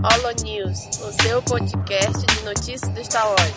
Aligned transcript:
Holo 0.00 0.32
News, 0.44 0.86
o 1.00 1.22
seu 1.22 1.42
podcast 1.42 2.24
de 2.24 2.44
notícias 2.44 2.88
do 2.90 3.04
Star 3.04 3.26
Wars. 3.26 3.52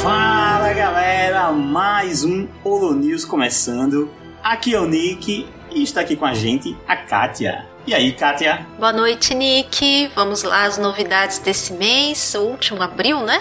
Fala 0.00 0.72
galera, 0.72 1.50
mais 1.50 2.22
um 2.22 2.46
Holo 2.62 2.94
News 2.94 3.24
começando. 3.24 4.08
Aqui 4.44 4.76
é 4.76 4.80
o 4.80 4.86
Nick 4.86 5.48
e 5.72 5.82
está 5.82 6.02
aqui 6.02 6.14
com 6.14 6.24
a 6.24 6.34
gente 6.34 6.76
a 6.86 6.96
Kátia. 6.96 7.71
E 7.84 7.92
aí, 7.92 8.12
Kátia? 8.12 8.64
Boa 8.78 8.92
noite, 8.92 9.34
Nick. 9.34 10.08
Vamos 10.14 10.44
lá, 10.44 10.66
as 10.66 10.78
novidades 10.78 11.40
desse 11.40 11.72
mês, 11.72 12.32
o 12.36 12.42
último 12.42 12.80
abril, 12.80 13.24
né? 13.24 13.40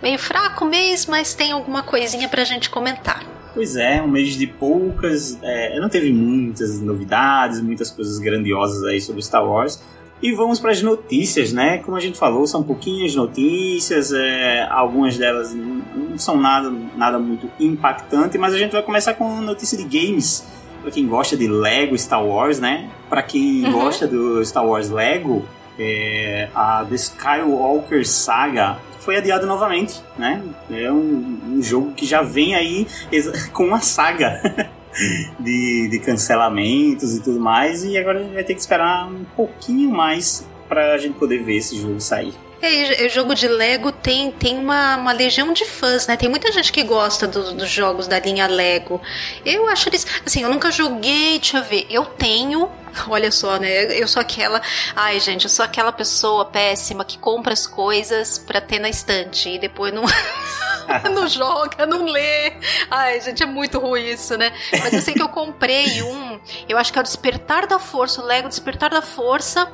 Meio 0.00 0.20
fraco 0.20 0.64
mês, 0.64 1.06
mas 1.06 1.34
tem 1.34 1.50
alguma 1.50 1.82
coisinha 1.82 2.28
pra 2.28 2.44
gente 2.44 2.70
comentar. 2.70 3.24
Pois 3.52 3.74
é, 3.74 4.00
um 4.00 4.06
mês 4.06 4.34
de 4.34 4.46
poucas. 4.46 5.36
É, 5.42 5.80
não 5.80 5.88
teve 5.88 6.12
muitas 6.12 6.80
novidades, 6.80 7.60
muitas 7.60 7.90
coisas 7.90 8.20
grandiosas 8.20 8.84
aí 8.84 9.00
sobre 9.00 9.20
Star 9.20 9.44
Wars. 9.44 9.82
E 10.22 10.30
vamos 10.32 10.60
para 10.60 10.70
as 10.70 10.80
notícias, 10.80 11.52
né? 11.52 11.78
Como 11.78 11.96
a 11.96 12.00
gente 12.00 12.16
falou, 12.16 12.46
são 12.46 12.62
pouquinhas 12.62 13.16
notícias, 13.16 14.12
é, 14.12 14.64
algumas 14.70 15.18
delas 15.18 15.52
não, 15.52 15.82
não 16.10 16.18
são 16.18 16.40
nada, 16.40 16.72
nada 16.96 17.18
muito 17.18 17.50
impactante, 17.58 18.38
mas 18.38 18.54
a 18.54 18.58
gente 18.58 18.70
vai 18.70 18.82
começar 18.82 19.14
com 19.14 19.40
notícia 19.40 19.76
de 19.76 19.82
games 19.82 20.46
para 20.82 20.90
quem 20.90 21.06
gosta 21.06 21.36
de 21.36 21.46
Lego 21.46 21.96
Star 21.96 22.24
Wars, 22.24 22.58
né? 22.58 22.90
Para 23.08 23.22
quem 23.22 23.64
uhum. 23.64 23.72
gosta 23.72 24.06
do 24.06 24.44
Star 24.44 24.66
Wars 24.66 24.90
Lego, 24.90 25.44
é, 25.78 26.48
a 26.54 26.84
The 26.84 26.96
Skywalker 26.96 28.06
Saga 28.06 28.78
foi 28.98 29.16
adiado 29.16 29.46
novamente, 29.46 30.00
né? 30.18 30.42
É 30.70 30.90
um, 30.90 31.40
um 31.48 31.62
jogo 31.62 31.92
que 31.92 32.04
já 32.04 32.22
vem 32.22 32.54
aí 32.54 32.86
com 33.52 33.64
uma 33.64 33.80
saga 33.80 34.70
de, 35.38 35.88
de 35.88 35.98
cancelamentos 36.00 37.16
e 37.16 37.22
tudo 37.22 37.40
mais, 37.40 37.84
e 37.84 37.96
agora 37.96 38.18
a 38.18 38.22
gente 38.22 38.34
vai 38.34 38.44
ter 38.44 38.54
que 38.54 38.60
esperar 38.60 39.08
um 39.08 39.24
pouquinho 39.36 39.90
mais 39.90 40.46
para 40.68 40.94
a 40.94 40.98
gente 40.98 41.18
poder 41.18 41.42
ver 41.42 41.56
esse 41.56 41.76
jogo 41.80 42.00
sair. 42.00 42.34
É, 42.62 43.08
jogo 43.08 43.34
de 43.34 43.48
Lego 43.48 43.90
tem, 43.90 44.30
tem 44.30 44.56
uma, 44.56 44.96
uma 44.96 45.12
legião 45.12 45.52
de 45.52 45.64
fãs, 45.64 46.06
né? 46.06 46.16
Tem 46.16 46.28
muita 46.28 46.52
gente 46.52 46.70
que 46.70 46.84
gosta 46.84 47.26
do, 47.26 47.54
dos 47.54 47.68
jogos 47.68 48.06
da 48.06 48.20
linha 48.20 48.46
Lego. 48.46 49.02
Eu 49.44 49.68
acho 49.68 49.88
eles. 49.88 50.06
Assim, 50.24 50.44
eu 50.44 50.48
nunca 50.48 50.70
joguei, 50.70 51.40
deixa 51.40 51.58
eu 51.58 51.64
ver. 51.64 51.86
Eu 51.90 52.04
tenho. 52.04 52.70
Olha 53.10 53.32
só, 53.32 53.56
né? 53.58 53.86
Eu 54.00 54.06
sou 54.06 54.22
aquela. 54.22 54.62
Ai, 54.94 55.18
gente, 55.18 55.42
eu 55.42 55.50
sou 55.50 55.64
aquela 55.64 55.90
pessoa 55.90 56.44
péssima 56.44 57.04
que 57.04 57.18
compra 57.18 57.52
as 57.52 57.66
coisas 57.66 58.38
pra 58.38 58.60
ter 58.60 58.78
na 58.78 58.88
estante 58.88 59.48
e 59.48 59.58
depois 59.58 59.92
não. 59.92 60.04
não 61.12 61.26
joga, 61.26 61.84
não 61.84 62.04
lê. 62.04 62.52
Ai, 62.88 63.20
gente, 63.20 63.42
é 63.42 63.46
muito 63.46 63.80
ruim 63.80 64.04
isso, 64.04 64.38
né? 64.38 64.52
Mas 64.70 64.92
eu 64.92 65.02
sei 65.02 65.14
que 65.14 65.22
eu 65.22 65.28
comprei 65.28 66.00
um. 66.00 66.38
Eu 66.68 66.78
acho 66.78 66.92
que 66.92 66.98
é 66.98 67.00
o 67.00 67.04
Despertar 67.04 67.66
da 67.66 67.80
Força, 67.80 68.22
o 68.22 68.24
Lego 68.24 68.48
Despertar 68.48 68.90
da 68.90 69.02
Força. 69.02 69.68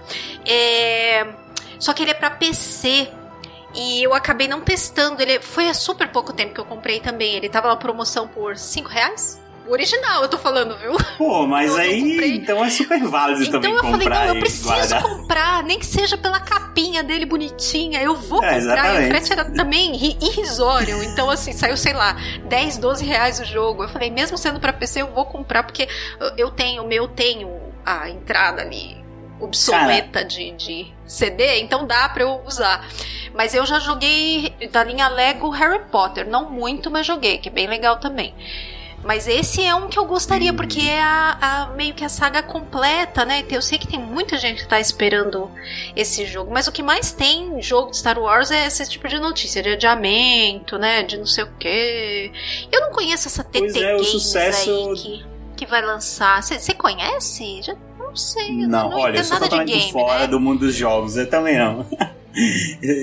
É 0.47 1.27
só 1.79 1.93
que 1.93 2.03
ele 2.03 2.11
é 2.11 2.15
para 2.15 2.31
PC. 2.31 3.09
E 3.75 4.03
eu 4.03 4.15
acabei 4.15 4.49
não 4.49 4.61
testando. 4.61 5.21
Ele 5.23 5.41
foi 5.41 5.69
há 5.69 5.75
super 5.75 6.09
pouco 6.09 6.33
tempo 6.33 6.55
que 6.55 6.61
eu 6.61 6.65
comprei 6.65 7.01
também. 7.01 7.35
Ele 7.35 7.49
tava 7.49 7.69
na 7.69 7.77
promoção 7.77 8.27
por 8.27 8.57
5 8.57 8.89
reais. 8.89 9.39
O 9.67 9.73
original, 9.73 10.23
eu 10.23 10.29
tô 10.29 10.39
falando, 10.39 10.75
viu? 10.79 10.93
Pô, 11.19 11.47
mas 11.47 11.73
eu 11.77 11.77
aí 11.77 12.39
então 12.39 12.65
é 12.65 12.71
super 12.71 12.99
válido 13.05 13.43
então 13.43 13.61
também 13.61 13.77
comprar. 13.77 13.89
Então 13.91 14.01
eu 14.01 14.09
falei, 14.09 14.29
não, 14.29 14.35
eu 14.35 14.41
preciso 14.41 14.69
guardar. 14.71 15.03
comprar, 15.03 15.63
nem 15.63 15.79
que 15.79 15.85
seja 15.85 16.17
pela 16.17 16.41
capinha 16.41 17.03
dele 17.03 17.27
bonitinha. 17.27 18.03
Eu 18.03 18.17
vou 18.17 18.43
é, 18.43 18.55
comprar. 18.55 18.57
Exatamente. 18.57 19.03
E 19.03 19.05
o 19.05 19.09
frete 19.11 19.33
era 19.33 19.45
também 19.45 19.95
irrisório. 20.23 21.03
Então, 21.03 21.29
assim, 21.29 21.53
saiu, 21.53 21.77
sei 21.77 21.93
lá, 21.93 22.17
10, 22.47 22.79
12 22.79 23.05
reais 23.05 23.41
o 23.41 23.45
jogo. 23.45 23.83
Eu 23.83 23.91
falei, 23.91 24.11
mesmo 24.11 24.39
sendo 24.39 24.59
pra 24.59 24.73
PC, 24.73 25.03
eu 25.03 25.13
vou 25.13 25.27
comprar, 25.27 25.63
porque 25.63 25.87
eu 26.39 26.51
tenho, 26.51 26.83
o 26.83 26.89
meu 26.89 27.07
tenho 27.07 27.61
a 27.85 28.09
entrada 28.09 28.63
ali 28.63 29.08
obsoleta 29.41 30.25
de, 30.25 30.51
de 30.53 30.93
CD, 31.07 31.61
então 31.61 31.87
dá 31.87 32.09
pra 32.09 32.23
eu 32.23 32.41
usar. 32.47 32.87
Mas 33.35 33.55
eu 33.55 33.65
já 33.65 33.79
joguei 33.79 34.55
da 34.71 34.83
linha 34.83 35.09
Lego 35.09 35.51
Harry 35.51 35.85
Potter, 35.91 36.29
não 36.29 36.51
muito, 36.51 36.91
mas 36.91 37.07
joguei, 37.07 37.39
que 37.39 37.49
é 37.49 37.53
bem 37.53 37.67
legal 37.67 37.99
também. 37.99 38.35
Mas 39.05 39.29
esse 39.29 39.65
é 39.65 39.75
um 39.75 39.89
que 39.89 39.99
eu 39.99 40.05
gostaria, 40.05 40.53
porque 40.53 40.81
é 40.81 41.01
a, 41.01 41.39
a, 41.41 41.67
meio 41.69 41.95
que 41.95 42.05
a 42.05 42.09
saga 42.09 42.43
completa, 42.43 43.25
né? 43.25 43.45
Eu 43.49 43.63
sei 43.63 43.79
que 43.79 43.87
tem 43.87 43.99
muita 43.99 44.37
gente 44.37 44.63
que 44.63 44.69
tá 44.69 44.81
esperando 44.81 45.51
esse 45.95 46.27
jogo, 46.27 46.53
mas 46.53 46.67
o 46.67 46.73
que 46.73 46.83
mais 46.83 47.13
tem 47.13 47.63
jogo 47.63 47.93
de 47.93 47.97
Star 47.99 48.19
Wars 48.19 48.51
é 48.51 48.67
esse 48.67 48.87
tipo 48.89 49.07
de 49.07 49.21
notícia, 49.21 49.63
de 49.63 49.71
adiamento, 49.71 50.77
né? 50.79 51.05
De 51.05 51.17
não 51.17 51.27
sei 51.27 51.45
o 51.45 51.53
quê. 51.59 52.33
Eu 52.73 52.81
não 52.81 52.91
conheço 52.91 53.29
essa 53.29 53.45
TT 53.45 53.61
pois 53.61 53.77
é, 53.77 53.93
Games 53.93 54.09
sucesso... 54.09 54.71
aí 54.71 54.95
que, 54.97 55.27
que 55.59 55.67
vai 55.67 55.81
lançar. 55.81 56.43
Você 56.43 56.75
conhece? 56.75 57.63
Já 57.63 57.77
não 58.09 58.17
sei. 58.17 58.65
Eu 58.65 58.69
não, 58.69 58.91
não 58.91 58.99
olha, 58.99 59.19
eu 59.19 59.25
sou 59.25 59.39
totalmente 59.39 59.73
game, 59.73 59.93
fora 59.93 60.21
né? 60.21 60.27
do 60.27 60.41
mundo 60.41 60.61
dos 60.61 60.75
jogos. 60.75 61.17
Eu 61.17 61.29
também 61.29 61.59
não. 61.59 61.87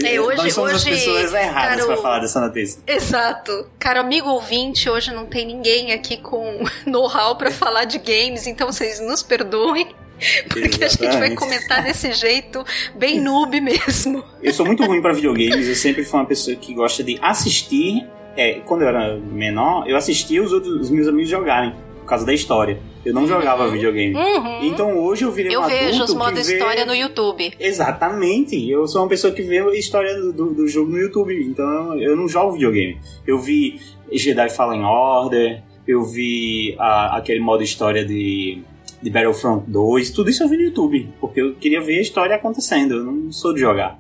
É, 0.04 0.20
hoje, 0.20 0.38
Nós 0.38 0.54
somos 0.54 0.74
hoje, 0.74 0.76
as 0.76 0.84
pessoas 0.84 1.34
erradas 1.34 1.86
para 1.86 1.94
pra 1.94 1.98
falar 1.98 2.20
dessa 2.20 2.40
notícia. 2.40 2.82
Exato. 2.88 3.68
Cara, 3.80 4.02
amigo 4.02 4.30
ouvinte, 4.30 4.90
hoje 4.90 5.14
não 5.14 5.26
tem 5.26 5.46
ninguém 5.46 5.92
aqui 5.92 6.18
com 6.18 6.64
know-how 6.86 7.36
pra 7.36 7.52
falar 7.52 7.86
de 7.86 7.98
games, 7.98 8.48
então 8.48 8.72
vocês 8.72 9.00
nos 9.00 9.22
perdoem. 9.22 9.88
Porque 10.48 10.84
Exatamente. 10.84 10.86
a 10.86 11.12
gente 11.12 11.20
vai 11.20 11.36
comentar 11.36 11.84
desse 11.84 12.14
jeito, 12.14 12.64
bem 12.96 13.20
noob 13.20 13.60
mesmo. 13.60 14.24
Eu 14.42 14.54
sou 14.54 14.66
muito 14.66 14.84
ruim 14.86 15.02
para 15.02 15.14
videogames, 15.14 15.68
eu 15.68 15.76
sempre 15.76 16.06
fui 16.06 16.20
uma 16.20 16.26
pessoa 16.26 16.56
que 16.56 16.74
gosta 16.74 17.04
de 17.04 17.20
assistir. 17.22 18.08
É, 18.38 18.62
quando 18.66 18.82
eu 18.82 18.88
era 18.88 19.16
menor, 19.18 19.90
eu 19.90 19.96
assistia 19.96 20.42
os 20.42 20.52
outros 20.52 20.82
os 20.82 20.90
meus 20.90 21.08
amigos 21.08 21.30
jogarem 21.30 21.74
por 22.06 22.10
causa 22.10 22.26
da 22.26 22.34
história. 22.34 22.80
Eu 23.04 23.14
não 23.14 23.28
jogava 23.28 23.68
videogame. 23.68 24.16
Uhum. 24.16 24.64
Então 24.64 24.98
hoje 25.00 25.26
eu 25.26 25.32
virei 25.32 25.54
eu 25.54 25.62
um 25.62 25.68
vejo 25.68 26.04
os 26.04 26.14
modos 26.14 26.48
história 26.48 26.86
no 26.86 26.96
YouTube. 26.96 27.52
Exatamente. 27.60 28.70
Eu 28.70 28.88
sou 28.88 29.02
uma 29.02 29.10
pessoa 29.10 29.34
que 29.34 29.42
vê 29.42 29.60
a 29.60 29.76
história 29.76 30.16
do, 30.16 30.54
do, 30.54 30.68
jogo 30.68 30.92
no 30.92 30.98
YouTube. 30.98 31.36
Então 31.44 32.00
eu 32.00 32.16
não 32.16 32.28
jogo 32.28 32.54
videogame. 32.54 33.00
Eu 33.26 33.40
vi 33.40 33.82
Jedi 34.12 34.50
Fallen 34.50 34.84
Order, 34.84 35.64
eu 35.88 36.04
vi 36.04 36.76
a, 36.78 37.18
aquele 37.18 37.40
modo 37.40 37.64
história 37.64 38.06
de, 38.06 38.62
de 39.02 39.10
Battlefront 39.10 39.66
2, 39.68 40.12
tudo 40.12 40.30
isso 40.30 40.44
eu 40.44 40.48
vi 40.48 40.58
no 40.58 40.64
YouTube. 40.64 41.10
Porque 41.20 41.42
eu 41.42 41.56
queria 41.56 41.82
ver 41.82 41.98
a 41.98 42.02
história 42.02 42.36
acontecendo. 42.36 42.96
Eu 42.96 43.04
não 43.04 43.32
sou 43.32 43.52
de 43.54 43.60
jogar. 43.60 43.98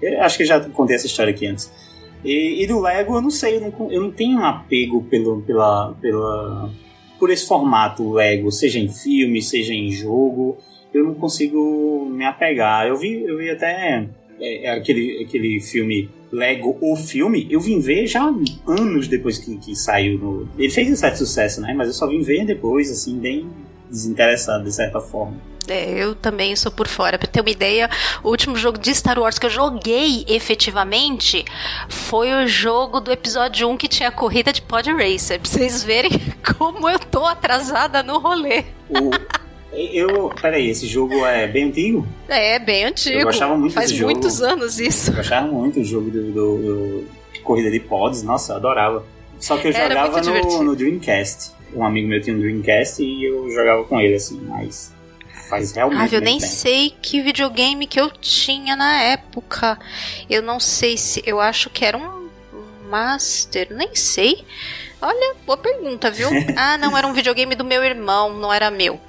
Eu 0.00 0.22
acho 0.22 0.38
que 0.38 0.42
eu 0.42 0.46
já 0.46 0.58
contei 0.58 0.96
essa 0.96 1.06
história 1.06 1.32
aqui 1.32 1.46
antes. 1.46 1.70
E, 2.24 2.62
e 2.62 2.66
do 2.66 2.80
Lego, 2.80 3.16
eu 3.16 3.20
não 3.20 3.30
sei, 3.30 3.56
eu 3.56 3.60
não, 3.60 3.90
eu 3.90 4.00
não 4.00 4.10
tenho 4.10 4.38
um 4.38 4.44
apego 4.44 5.02
pelo, 5.04 5.42
pela, 5.42 5.92
pela 6.00 6.70
por 7.22 7.30
esse 7.30 7.46
formato 7.46 8.14
Lego, 8.14 8.50
seja 8.50 8.80
em 8.80 8.88
filme, 8.88 9.40
seja 9.40 9.72
em 9.72 9.92
jogo, 9.92 10.58
eu 10.92 11.04
não 11.04 11.14
consigo 11.14 12.04
me 12.10 12.24
apegar. 12.24 12.88
Eu 12.88 12.96
vi, 12.96 13.22
eu 13.22 13.38
vi 13.38 13.48
até 13.48 14.08
é, 14.40 14.64
é 14.64 14.70
aquele, 14.70 15.22
aquele 15.22 15.60
filme 15.60 16.10
Lego, 16.32 16.76
o 16.80 16.96
filme, 16.96 17.46
eu 17.48 17.60
vim 17.60 17.78
ver 17.78 18.08
já 18.08 18.24
anos 18.66 19.06
depois 19.06 19.38
que, 19.38 19.56
que 19.56 19.76
saiu. 19.76 20.18
No... 20.18 20.48
Ele 20.58 20.68
fez 20.68 20.90
um 20.90 20.96
certo 20.96 21.18
sucesso, 21.18 21.60
né? 21.60 21.72
Mas 21.72 21.86
eu 21.86 21.94
só 21.94 22.08
vim 22.08 22.22
ver 22.22 22.44
depois, 22.44 22.90
assim, 22.90 23.16
bem 23.16 23.48
desinteressado, 23.92 24.64
de 24.64 24.72
certa 24.72 25.00
forma. 25.00 25.36
É, 25.68 25.90
eu 25.90 26.14
também 26.14 26.56
sou 26.56 26.72
por 26.72 26.88
fora. 26.88 27.18
Pra 27.18 27.28
ter 27.28 27.40
uma 27.40 27.50
ideia, 27.50 27.88
o 28.22 28.30
último 28.30 28.56
jogo 28.56 28.78
de 28.78 28.92
Star 28.94 29.18
Wars 29.18 29.38
que 29.38 29.46
eu 29.46 29.50
joguei 29.50 30.24
efetivamente 30.26 31.44
foi 31.88 32.32
o 32.32 32.48
jogo 32.48 33.00
do 33.00 33.12
episódio 33.12 33.68
1 33.68 33.76
que 33.76 33.88
tinha 33.88 34.08
a 34.08 34.12
corrida 34.12 34.52
de 34.52 34.60
Pod 34.62 34.90
Racer. 34.90 35.40
Pra 35.40 35.50
vocês 35.50 35.84
verem 35.84 36.10
como 36.58 36.88
eu 36.88 36.98
tô 36.98 37.24
atrasada 37.26 38.02
no 38.02 38.18
rolê. 38.18 38.64
O, 38.90 39.10
eu. 39.72 40.30
Peraí, 40.40 40.68
esse 40.68 40.86
jogo 40.86 41.24
é 41.24 41.46
bem 41.46 41.64
antigo? 41.64 42.06
É, 42.28 42.58
bem 42.58 42.84
antigo. 42.84 43.20
Eu 43.20 43.26
gostava 43.26 43.56
muito 43.56 43.72
Faz 43.72 43.86
desse 43.86 44.00
jogo. 44.00 44.12
muitos 44.12 44.42
anos 44.42 44.80
isso. 44.80 45.10
Eu 45.10 45.16
gostava 45.16 45.46
muito 45.46 45.78
do 45.78 45.84
jogo 45.84 46.10
do, 46.10 46.32
do, 46.32 46.58
do 46.58 47.40
Corrida 47.42 47.70
de 47.70 47.80
Pods. 47.80 48.22
Nossa, 48.22 48.52
eu 48.52 48.56
adorava. 48.56 49.04
Só 49.38 49.56
que 49.56 49.68
eu 49.68 49.72
jogava 49.72 50.20
no, 50.20 50.62
no 50.62 50.76
Dreamcast. 50.76 51.52
Um 51.74 51.84
amigo 51.84 52.08
meu 52.08 52.20
tinha 52.20 52.36
um 52.36 52.40
Dreamcast 52.40 53.02
e 53.02 53.24
eu 53.24 53.50
jogava 53.50 53.84
com 53.84 54.00
ele, 54.00 54.14
assim, 54.14 54.40
mas 54.42 54.94
faz 55.48 55.72
realmente. 55.72 56.14
Ah, 56.14 56.16
eu 56.16 56.20
nem 56.20 56.38
tempo. 56.38 56.50
sei 56.50 56.94
que 57.02 57.20
videogame 57.20 57.86
que 57.86 58.00
eu 58.00 58.10
tinha 58.10 58.74
na 58.74 59.02
época. 59.02 59.78
Eu 60.28 60.42
não 60.42 60.58
sei 60.58 60.96
se. 60.96 61.22
Eu 61.26 61.40
acho 61.40 61.68
que 61.68 61.84
era 61.84 61.98
um 61.98 62.28
Master, 62.88 63.68
nem 63.70 63.94
sei. 63.94 64.44
Olha, 65.00 65.34
boa 65.46 65.56
pergunta, 65.56 66.10
viu? 66.10 66.28
ah, 66.56 66.78
não, 66.78 66.96
era 66.96 67.06
um 67.06 67.12
videogame 67.12 67.54
do 67.54 67.64
meu 67.64 67.84
irmão, 67.84 68.34
não 68.34 68.52
era 68.52 68.70
meu. 68.70 69.00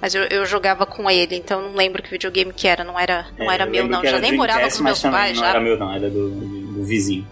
Mas 0.00 0.14
eu, 0.14 0.24
eu 0.24 0.44
jogava 0.44 0.84
com 0.84 1.08
ele, 1.08 1.36
então 1.36 1.62
não 1.62 1.74
lembro 1.74 2.02
que 2.02 2.10
videogame 2.10 2.52
que 2.52 2.66
era, 2.66 2.82
não 2.82 2.98
era, 2.98 3.26
não 3.38 3.50
é, 3.50 3.54
era 3.54 3.66
meu, 3.66 3.86
não. 3.86 4.04
Já 4.04 4.18
nem 4.18 4.36
morava 4.36 4.68
com 4.68 4.82
meus 4.82 5.00
pais. 5.02 5.36
Não 5.36 5.44
já. 5.44 5.50
era 5.50 5.60
meu, 5.60 5.78
não, 5.78 5.92
era 5.92 6.10
do, 6.10 6.30
do 6.30 6.84
vizinho. 6.84 7.26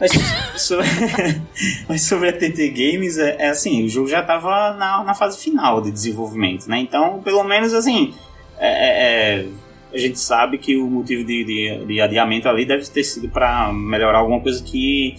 Mas 0.00 0.12
sobre, 0.60 0.86
mas 1.88 2.02
sobre 2.02 2.28
a 2.28 2.32
TT 2.32 2.68
Games, 2.70 3.18
é, 3.18 3.36
é, 3.38 3.48
assim, 3.48 3.84
o 3.84 3.88
jogo 3.88 4.08
já 4.08 4.20
estava 4.20 4.74
na, 4.74 5.02
na 5.02 5.14
fase 5.14 5.38
final 5.38 5.80
de 5.80 5.90
desenvolvimento, 5.90 6.68
né? 6.68 6.78
Então, 6.78 7.22
pelo 7.22 7.42
menos 7.42 7.72
assim, 7.72 8.14
é, 8.58 8.68
é, 8.68 9.40
é 9.40 9.46
a 9.92 9.98
gente 9.98 10.18
sabe 10.18 10.58
que 10.58 10.76
o 10.76 10.86
motivo 10.86 11.24
de, 11.24 11.44
de, 11.44 11.86
de 11.86 12.00
adiamento 12.00 12.48
ali 12.48 12.66
deve 12.66 12.84
ter 12.86 13.02
sido 13.02 13.28
para 13.28 13.72
melhorar 13.72 14.18
alguma 14.18 14.40
coisa 14.40 14.62
que 14.62 15.16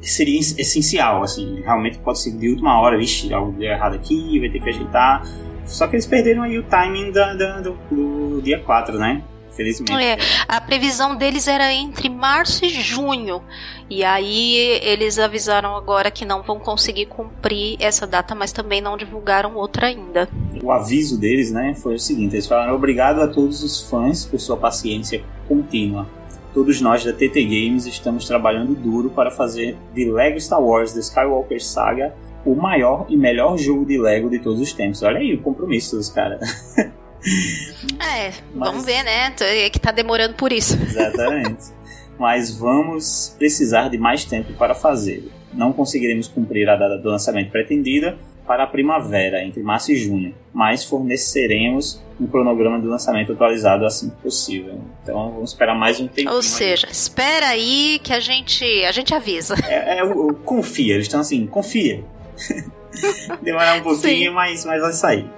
seria 0.00 0.38
essencial, 0.38 1.22
assim, 1.22 1.60
realmente 1.60 1.98
pode 1.98 2.20
ser 2.20 2.32
de 2.32 2.48
última 2.48 2.80
hora, 2.80 2.96
vixe, 2.96 3.32
algo 3.32 3.52
deu 3.52 3.70
errado 3.70 3.94
aqui, 3.94 4.38
vai 4.38 4.48
ter 4.48 4.60
que 4.60 4.68
ajeitar. 4.68 5.22
Só 5.64 5.86
que 5.86 5.96
eles 5.96 6.06
perderam 6.06 6.42
aí 6.42 6.58
o 6.58 6.62
timing 6.64 7.12
da, 7.12 7.34
da 7.34 7.60
do, 7.60 7.78
do, 7.90 8.42
dia 8.42 8.58
4, 8.58 8.98
né? 8.98 9.22
Felizmente. 9.54 9.92
É, 9.92 10.18
a 10.48 10.60
previsão 10.60 11.14
deles 11.14 11.46
era 11.46 11.72
entre 11.72 12.08
março 12.08 12.64
e 12.64 12.68
junho. 12.68 13.42
E 13.88 14.02
aí 14.02 14.56
eles 14.82 15.18
avisaram 15.18 15.76
agora 15.76 16.10
que 16.10 16.24
não 16.24 16.42
vão 16.42 16.58
conseguir 16.58 17.06
cumprir 17.06 17.76
essa 17.78 18.06
data, 18.06 18.34
mas 18.34 18.52
também 18.52 18.80
não 18.80 18.96
divulgaram 18.96 19.54
outra 19.54 19.88
ainda. 19.88 20.28
O 20.62 20.70
aviso 20.72 21.18
deles, 21.18 21.50
né, 21.50 21.74
foi 21.74 21.96
o 21.96 21.98
seguinte: 21.98 22.34
eles 22.34 22.46
falaram 22.46 22.74
obrigado 22.74 23.20
a 23.20 23.28
todos 23.28 23.62
os 23.62 23.82
fãs 23.82 24.24
por 24.24 24.40
sua 24.40 24.56
paciência 24.56 25.22
contínua. 25.46 26.08
Todos 26.54 26.80
nós 26.80 27.04
da 27.04 27.12
TT 27.12 27.44
Games 27.44 27.86
estamos 27.86 28.26
trabalhando 28.26 28.74
duro 28.74 29.10
para 29.10 29.30
fazer 29.30 29.76
de 29.94 30.10
Lego 30.10 30.38
Star 30.38 30.62
Wars 30.62 30.92
The 30.92 31.00
Skywalker 31.00 31.62
Saga 31.62 32.14
o 32.44 32.54
maior 32.54 33.06
e 33.08 33.16
melhor 33.16 33.56
jogo 33.56 33.86
de 33.86 33.98
Lego 33.98 34.28
de 34.28 34.38
todos 34.38 34.60
os 34.60 34.72
tempos. 34.72 35.02
Olha 35.02 35.18
aí 35.18 35.34
o 35.34 35.40
compromisso 35.40 35.96
dos 35.96 36.08
caras. 36.08 36.40
É, 38.02 38.32
Mas... 38.54 38.68
vamos 38.68 38.84
ver, 38.84 39.02
né? 39.04 39.32
É 39.40 39.70
que 39.70 39.78
tá 39.78 39.92
demorando 39.92 40.34
por 40.34 40.52
isso. 40.52 40.76
Exatamente. 40.82 41.72
Mas 42.18 42.54
vamos 42.54 43.34
precisar 43.38 43.88
de 43.88 43.96
mais 43.96 44.24
tempo 44.24 44.52
para 44.54 44.74
fazê-lo. 44.74 45.30
Não 45.52 45.72
conseguiremos 45.72 46.28
cumprir 46.28 46.68
a 46.68 46.76
data 46.76 46.98
do 46.98 47.08
lançamento 47.08 47.50
pretendida 47.50 48.18
para 48.46 48.64
a 48.64 48.66
primavera, 48.66 49.42
entre 49.42 49.62
março 49.62 49.92
e 49.92 49.96
junho, 49.96 50.34
mas 50.52 50.84
forneceremos 50.84 52.02
um 52.20 52.26
cronograma 52.26 52.80
de 52.80 52.86
lançamento 52.86 53.32
atualizado 53.32 53.86
assim 53.86 54.10
que 54.10 54.16
possível. 54.16 54.80
Então 55.02 55.30
vamos 55.30 55.50
esperar 55.50 55.74
mais 55.74 56.00
um 56.00 56.08
tempo. 56.08 56.30
Ou 56.30 56.42
seja, 56.42 56.86
aí. 56.86 56.92
espera 56.92 57.48
aí 57.48 58.00
que 58.02 58.12
a 58.12 58.20
gente 58.20 58.64
a 58.84 58.92
gente 58.92 59.14
avisa. 59.14 59.54
É, 59.66 60.00
é 60.00 60.02
confia, 60.44 60.94
eles 60.94 61.06
estão 61.06 61.20
assim, 61.20 61.46
confia. 61.46 62.04
Demorar 63.42 63.78
um 63.78 63.82
pouquinho, 63.82 64.32
mas, 64.32 64.64
mas 64.64 64.80
vai 64.80 64.92
sair. 64.92 65.30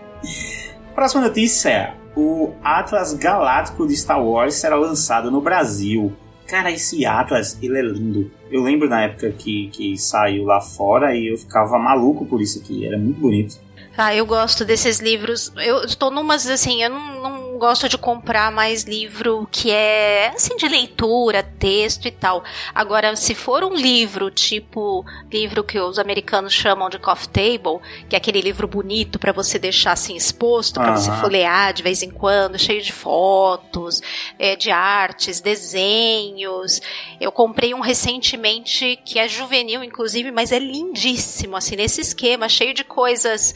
Próxima 0.94 1.23
notícia 1.23 1.69
é: 1.69 1.94
o 2.17 2.52
Atlas 2.62 3.14
Galáctico 3.14 3.87
de 3.87 3.96
Star 3.96 4.25
Wars 4.25 4.55
será 4.55 4.76
lançado 4.76 5.31
no 5.31 5.41
Brasil. 5.41 6.12
Cara, 6.46 6.70
esse 6.70 7.05
Atlas, 7.06 7.58
ele 7.62 7.79
é 7.79 7.82
lindo. 7.82 8.31
Eu 8.50 8.62
lembro 8.62 8.88
na 8.88 9.02
época 9.02 9.31
que, 9.32 9.69
que 9.70 9.96
saiu 9.96 10.44
lá 10.44 10.61
fora 10.61 11.14
e 11.17 11.32
eu 11.32 11.38
ficava 11.38 11.79
maluco 11.79 12.26
por 12.26 12.41
isso 12.41 12.61
aqui. 12.61 12.87
Era 12.87 12.99
muito 12.99 13.19
bonito. 13.19 13.58
Ah, 13.96 14.14
eu 14.14 14.26
gosto 14.26 14.64
desses 14.64 15.00
livros. 15.00 15.52
Eu 15.56 15.85
estou 15.85 16.11
numas 16.11 16.46
assim, 16.46 16.82
eu 16.82 16.91
não, 16.91 17.23
não 17.23 17.44
gosto 17.58 17.88
de 17.88 17.98
comprar 17.98 18.50
mais 18.50 18.84
livro 18.84 19.48
que 19.50 19.70
é 19.70 20.28
assim 20.34 20.56
de 20.56 20.68
leitura, 20.68 21.42
texto 21.42 22.06
e 22.06 22.10
tal. 22.10 22.44
Agora, 22.74 23.14
se 23.16 23.34
for 23.34 23.64
um 23.64 23.74
livro 23.74 24.30
tipo 24.30 25.04
livro 25.30 25.62
que 25.64 25.78
os 25.78 25.98
americanos 25.98 26.52
chamam 26.52 26.88
de 26.88 26.98
coffee 26.98 27.28
table, 27.28 27.80
que 28.08 28.16
é 28.16 28.18
aquele 28.18 28.40
livro 28.40 28.66
bonito 28.66 29.18
para 29.18 29.32
você 29.32 29.58
deixar 29.58 29.92
assim 29.92 30.16
exposto, 30.16 30.80
para 30.80 30.96
você 30.96 31.10
folhear 31.12 31.72
de 31.72 31.82
vez 31.82 32.02
em 32.02 32.10
quando, 32.10 32.58
cheio 32.58 32.82
de 32.82 32.92
fotos, 32.92 34.00
é, 34.38 34.56
de 34.56 34.70
artes, 34.70 35.40
desenhos. 35.40 36.80
Eu 37.20 37.32
comprei 37.32 37.74
um 37.74 37.80
recentemente 37.80 38.98
que 39.04 39.18
é 39.18 39.28
juvenil, 39.28 39.82
inclusive, 39.82 40.30
mas 40.30 40.52
é 40.52 40.58
lindíssimo, 40.58 41.56
assim, 41.56 41.76
nesse 41.76 42.00
esquema, 42.00 42.48
cheio 42.48 42.74
de 42.74 42.84
coisas 42.84 43.54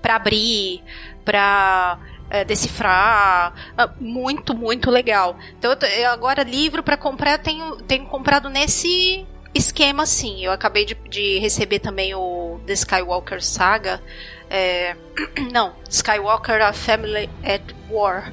para 0.00 0.16
abrir, 0.16 0.82
para 1.24 1.98
é, 2.34 2.44
decifrar. 2.44 3.54
Ah, 3.78 3.90
muito, 4.00 4.56
muito 4.56 4.90
legal. 4.90 5.38
Então, 5.56 5.72
eu, 5.72 6.10
agora, 6.10 6.42
livro 6.42 6.82
para 6.82 6.96
comprar, 6.96 7.38
tenho, 7.38 7.76
tenho 7.82 8.04
comprado 8.06 8.50
nesse 8.50 9.24
esquema, 9.54 10.04
sim. 10.04 10.44
Eu 10.44 10.50
acabei 10.50 10.84
de, 10.84 10.96
de 11.08 11.38
receber 11.38 11.78
também 11.78 12.12
o 12.12 12.60
The 12.66 12.72
Skywalker 12.72 13.40
Saga. 13.40 14.02
É, 14.50 14.96
não, 15.52 15.74
Skywalker 15.88 16.60
A 16.60 16.72
Family 16.72 17.30
at 17.44 17.62
War. 17.88 18.32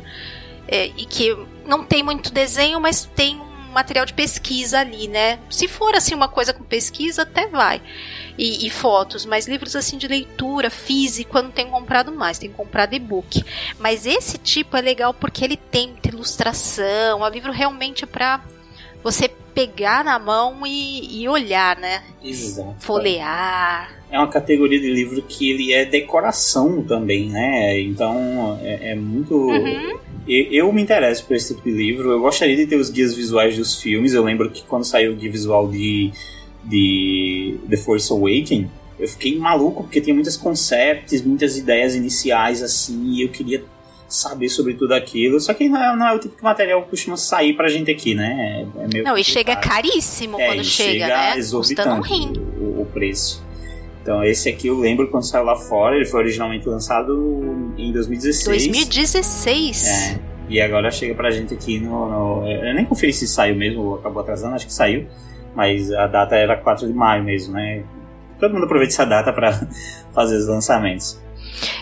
É, 0.67 0.85
e 0.87 1.05
que 1.05 1.37
não 1.67 1.83
tem 1.83 2.01
muito 2.01 2.33
desenho, 2.33 2.79
mas 2.79 3.05
tem 3.05 3.39
material 3.71 4.05
de 4.05 4.13
pesquisa 4.13 4.79
ali, 4.79 5.07
né? 5.07 5.39
Se 5.49 5.67
for 5.67 5.95
assim 5.95 6.13
uma 6.13 6.27
coisa 6.27 6.53
com 6.53 6.63
pesquisa, 6.63 7.23
até 7.23 7.47
vai 7.47 7.81
e, 8.37 8.65
e, 8.65 8.69
fotos, 8.69 9.25
mas 9.25 9.47
livros 9.47 9.75
assim 9.75 9.97
de 9.97 10.07
leitura 10.07 10.69
físico 10.69 11.37
eu 11.37 11.43
não 11.43 11.51
tenho 11.51 11.69
comprado 11.69 12.11
mais, 12.11 12.39
tenho 12.39 12.53
comprado 12.53 12.93
e-book. 12.93 13.43
Mas 13.79 14.05
esse 14.05 14.37
tipo 14.37 14.75
é 14.75 14.81
legal 14.81 15.13
porque 15.13 15.43
ele 15.43 15.57
tem 15.57 15.89
muita 15.89 16.09
ilustração, 16.09 17.23
é 17.23 17.29
um 17.29 17.33
livro 17.33 17.51
realmente 17.51 18.05
para 18.05 18.41
você 19.03 19.29
pegar 19.53 20.03
na 20.03 20.17
mão 20.17 20.65
e, 20.65 21.21
e 21.21 21.27
olhar, 21.27 21.77
né? 21.77 22.03
Exato. 22.23 22.75
Folhear. 22.79 24.01
É 24.09 24.17
uma 24.17 24.27
categoria 24.27 24.79
de 24.79 24.91
livro 24.91 25.21
que 25.21 25.51
ele 25.51 25.73
é 25.73 25.85
decoração 25.85 26.83
também, 26.83 27.29
né? 27.29 27.79
Então 27.79 28.59
é, 28.61 28.91
é 28.91 28.95
muito. 28.95 29.35
Uhum. 29.35 29.97
Eu, 30.27 30.51
eu, 30.51 30.73
me 30.73 30.81
interesso 30.81 31.25
por 31.25 31.35
esse 31.35 31.53
tipo 31.53 31.63
de 31.63 31.75
livro. 31.75 32.11
Eu 32.11 32.21
gostaria 32.21 32.55
de 32.55 32.67
ter 32.67 32.75
os 32.75 32.89
guias 32.89 33.15
visuais 33.15 33.57
dos 33.57 33.81
filmes. 33.81 34.13
Eu 34.13 34.23
lembro 34.23 34.49
que 34.49 34.63
quando 34.63 34.85
saiu 34.85 35.13
o 35.13 35.15
guia 35.15 35.31
visual 35.31 35.67
de 35.69 36.11
de 36.63 37.57
The 37.69 37.77
Force 37.77 38.11
Awakens, 38.11 38.67
eu 38.99 39.07
fiquei 39.07 39.37
maluco 39.37 39.83
porque 39.83 39.99
tinha 39.99 40.13
muitas 40.13 40.37
concepts, 40.37 41.21
muitas 41.23 41.57
ideias 41.57 41.95
iniciais 41.95 42.61
assim, 42.61 43.13
e 43.13 43.23
eu 43.23 43.29
queria 43.29 43.63
saber 44.07 44.49
sobre 44.49 44.73
tudo 44.75 44.93
aquilo. 44.93 45.39
Só 45.39 45.53
que 45.53 45.67
não 45.67 45.81
é, 45.81 45.95
não 45.95 46.07
é 46.07 46.13
o 46.13 46.19
tipo 46.19 46.35
de 46.35 46.43
material 46.43 46.83
que 46.83 46.89
costuma 46.91 47.17
sair 47.17 47.55
pra 47.55 47.67
gente 47.69 47.89
aqui, 47.89 48.13
né? 48.13 48.67
É, 48.75 48.99
é 48.99 49.03
não, 49.03 49.17
e 49.17 49.23
chega 49.23 49.55
caríssimo 49.55 50.39
é, 50.39 50.47
quando 50.47 50.63
chega, 50.63 50.91
chega 50.91 51.07
né? 51.07 51.37
exorbitante 51.37 52.39
o, 52.59 52.81
o, 52.81 52.87
preço. 52.93 53.43
Então 54.01 54.23
esse 54.23 54.49
aqui 54.49 54.67
eu 54.67 54.79
lembro 54.79 55.09
quando 55.09 55.23
saiu 55.23 55.43
lá 55.43 55.55
fora, 55.55 55.95
ele 55.95 56.05
foi 56.05 56.21
originalmente 56.21 56.67
lançado 56.67 57.73
em 57.77 57.91
2016. 57.91 58.45
2016? 58.47 59.87
É. 59.87 60.31
E 60.49 60.59
agora 60.59 60.91
chega 60.91 61.15
pra 61.15 61.29
gente 61.31 61.53
aqui 61.53 61.79
no, 61.79 62.09
no 62.09 62.47
Eu 62.47 62.73
nem 62.73 62.83
conferi 62.83 63.13
se 63.13 63.27
saiu 63.27 63.55
mesmo, 63.55 63.95
acabou 63.95 64.21
atrasando, 64.21 64.55
acho 64.55 64.65
que 64.65 64.73
saiu. 64.73 65.07
Mas 65.55 65.91
a 65.91 66.07
data 66.07 66.35
era 66.35 66.57
4 66.57 66.87
de 66.87 66.93
maio 66.93 67.23
mesmo, 67.23 67.53
né? 67.53 67.83
Todo 68.39 68.53
mundo 68.53 68.65
aproveita 68.65 68.93
essa 68.93 69.05
data 69.05 69.31
para 69.31 69.51
fazer 70.13 70.37
os 70.37 70.47
lançamentos. 70.47 71.21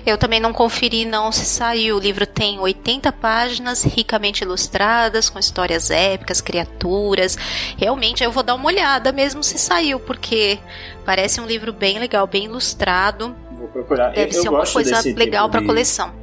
Eu 0.05 0.17
também 0.17 0.39
não 0.39 0.53
conferi 0.53 1.05
não 1.05 1.31
se 1.31 1.45
saiu. 1.45 1.97
O 1.97 1.99
livro 1.99 2.25
tem 2.25 2.59
80 2.59 3.11
páginas 3.13 3.83
ricamente 3.83 4.43
ilustradas, 4.43 5.29
com 5.29 5.39
histórias 5.39 5.89
épicas, 5.89 6.41
criaturas. 6.41 7.37
Realmente 7.77 8.23
eu 8.23 8.31
vou 8.31 8.43
dar 8.43 8.55
uma 8.55 8.65
olhada 8.67 9.11
mesmo 9.11 9.43
se 9.43 9.57
saiu, 9.57 9.99
porque 9.99 10.59
parece 11.05 11.39
um 11.41 11.45
livro 11.45 11.73
bem 11.73 11.99
legal, 11.99 12.27
bem 12.27 12.45
ilustrado. 12.45 13.35
Vou 13.57 13.67
procurar. 13.67 14.09
Deve 14.09 14.35
eu, 14.35 14.41
ser 14.41 14.47
eu 14.47 14.53
uma 14.53 14.65
coisa 14.65 15.01
legal 15.15 15.47
tipo 15.47 15.57
para 15.57 15.65
coleção 15.65 16.19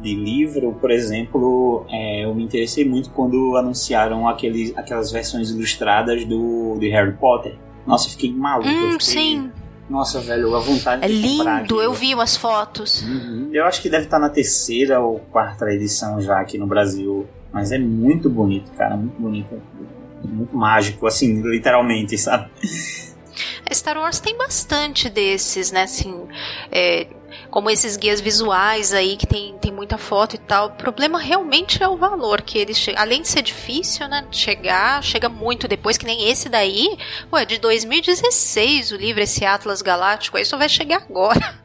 de 0.00 0.14
livro, 0.14 0.76
por 0.80 0.90
exemplo, 0.90 1.84
é, 1.90 2.24
eu 2.24 2.34
me 2.34 2.44
interessei 2.44 2.84
muito 2.84 3.10
quando 3.10 3.56
anunciaram 3.56 4.28
aquele, 4.28 4.72
aquelas 4.76 5.10
versões 5.10 5.50
ilustradas 5.50 6.24
do 6.24 6.76
de 6.78 6.88
Harry 6.88 7.14
Potter. 7.14 7.56
Nossa, 7.86 8.06
eu 8.06 8.12
fiquei 8.12 8.32
maluco. 8.32 8.68
Hum, 8.68 8.92
eu 8.92 9.00
fiquei, 9.00 9.06
sim. 9.06 9.52
Nossa, 9.88 10.20
velho, 10.20 10.54
a 10.54 10.60
vontade 10.60 11.04
é 11.04 11.08
de 11.08 11.14
lindo, 11.14 11.80
eu 11.80 11.92
vi 11.92 12.14
umas 12.14 12.36
fotos. 12.36 13.02
Uhum. 13.02 13.50
Eu 13.52 13.64
acho 13.64 13.80
que 13.80 13.88
deve 13.88 14.04
estar 14.04 14.18
na 14.18 14.28
terceira 14.28 15.00
ou 15.00 15.18
quarta 15.18 15.64
edição 15.72 16.20
já 16.20 16.38
aqui 16.38 16.58
no 16.58 16.66
Brasil. 16.66 17.26
Mas 17.52 17.72
é 17.72 17.78
muito 17.78 18.28
bonito, 18.28 18.70
cara, 18.72 18.96
muito 18.96 19.20
bonito. 19.20 19.62
Muito 20.22 20.56
mágico, 20.56 21.06
assim, 21.06 21.40
literalmente, 21.42 22.18
sabe? 22.18 22.50
Star 23.72 23.96
Wars 23.96 24.20
tem 24.20 24.36
bastante 24.36 25.08
desses, 25.08 25.70
né? 25.72 25.82
Assim, 25.82 26.26
é, 26.70 27.06
como 27.50 27.70
esses 27.70 27.96
guias 27.96 28.20
visuais 28.20 28.92
aí 28.92 29.16
que 29.16 29.26
tem, 29.26 29.56
tem 29.58 29.72
muita 29.72 29.98
foto 29.98 30.34
e 30.34 30.38
tal. 30.38 30.68
O 30.68 30.70
problema 30.72 31.18
realmente 31.18 31.82
é 31.82 31.88
o 31.88 31.96
valor 31.96 32.42
que 32.42 32.58
eles 32.58 32.78
chegam. 32.78 33.00
Além 33.00 33.22
de 33.22 33.28
ser 33.28 33.42
difícil, 33.42 34.08
né? 34.08 34.24
Chegar, 34.30 35.02
chega 35.02 35.28
muito 35.28 35.66
depois, 35.66 35.96
que 35.96 36.06
nem 36.06 36.30
esse 36.30 36.48
daí. 36.48 36.96
Ué, 37.32 37.44
de 37.44 37.58
2016 37.58 38.92
o 38.92 38.96
livro, 38.96 39.22
esse 39.22 39.44
Atlas 39.44 39.82
Galáctico, 39.82 40.36
aí 40.36 40.44
só 40.44 40.56
vai 40.56 40.68
chegar 40.68 41.02
agora. 41.08 41.58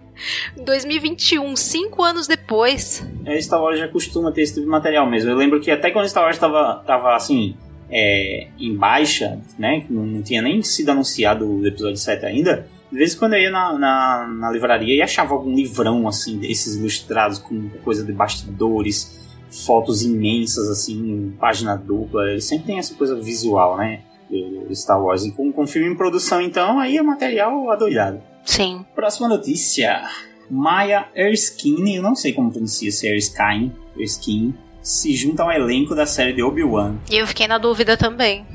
2021, 0.63 1.55
cinco 1.55 2.03
anos 2.03 2.27
depois. 2.27 3.05
É, 3.25 3.39
Star 3.41 3.61
Wars 3.61 3.79
já 3.79 3.87
costuma 3.87 4.31
ter 4.31 4.43
esse 4.43 4.53
tipo 4.53 4.65
de 4.65 4.71
material 4.71 5.09
mesmo. 5.09 5.29
Eu 5.29 5.35
lembro 5.35 5.59
que 5.59 5.71
até 5.71 5.91
quando 5.91 6.07
Star 6.07 6.23
Wars 6.23 6.37
tava, 6.37 6.83
tava 6.85 7.15
assim, 7.15 7.55
é, 7.89 8.47
em 8.59 8.75
baixa, 8.75 9.39
né? 9.57 9.85
Não, 9.89 10.05
não 10.05 10.21
tinha 10.21 10.41
nem 10.41 10.61
sido 10.61 10.89
anunciado 10.89 11.47
o 11.47 11.65
episódio 11.65 11.97
7 11.97 12.25
ainda. 12.25 12.67
De 12.93 12.99
vez 12.99 13.15
em 13.15 13.17
quando 13.17 13.33
eu 13.33 13.41
ia 13.41 13.49
na, 13.49 13.73
na, 13.73 14.27
na, 14.27 14.51
livraria 14.51 14.95
e 14.95 15.01
achava 15.01 15.33
algum 15.33 15.55
livrão 15.55 16.07
assim, 16.07 16.37
desses 16.37 16.75
ilustrados 16.75 17.39
com 17.39 17.67
coisa 17.83 18.03
de 18.03 18.13
bastidores, 18.13 19.19
fotos 19.65 20.03
imensas, 20.03 20.69
assim, 20.69 21.33
página 21.39 21.75
dupla. 21.75 22.29
Ele 22.29 22.39
sempre 22.39 22.67
tem 22.67 22.77
essa 22.77 22.93
coisa 22.93 23.19
visual, 23.19 23.77
né? 23.77 24.01
Do 24.29 24.75
Star 24.75 25.03
Wars. 25.03 25.25
E 25.25 25.31
com, 25.31 25.51
com 25.51 25.65
filme 25.65 25.89
em 25.89 25.97
produção, 25.97 26.39
então, 26.39 26.79
aí 26.79 26.95
é 26.95 27.01
material 27.01 27.71
adoidado. 27.71 28.21
Sim. 28.45 28.85
Próxima 28.93 29.27
notícia. 29.27 30.03
Maya 30.47 31.07
Erskine, 31.15 31.95
eu 31.95 32.03
não 32.03 32.15
sei 32.15 32.31
como 32.31 32.51
pronuncia, 32.51 32.91
se 32.91 33.07
é 33.07 33.15
Erskine, 33.15 33.73
Erskine 33.97 34.53
se 34.83 35.15
junta 35.15 35.41
ao 35.41 35.51
elenco 35.51 35.95
da 35.95 36.05
série 36.05 36.33
de 36.33 36.43
Obi-Wan. 36.43 36.97
E 37.09 37.17
eu 37.17 37.25
fiquei 37.25 37.47
na 37.47 37.57
dúvida 37.57 37.97
também. 37.97 38.45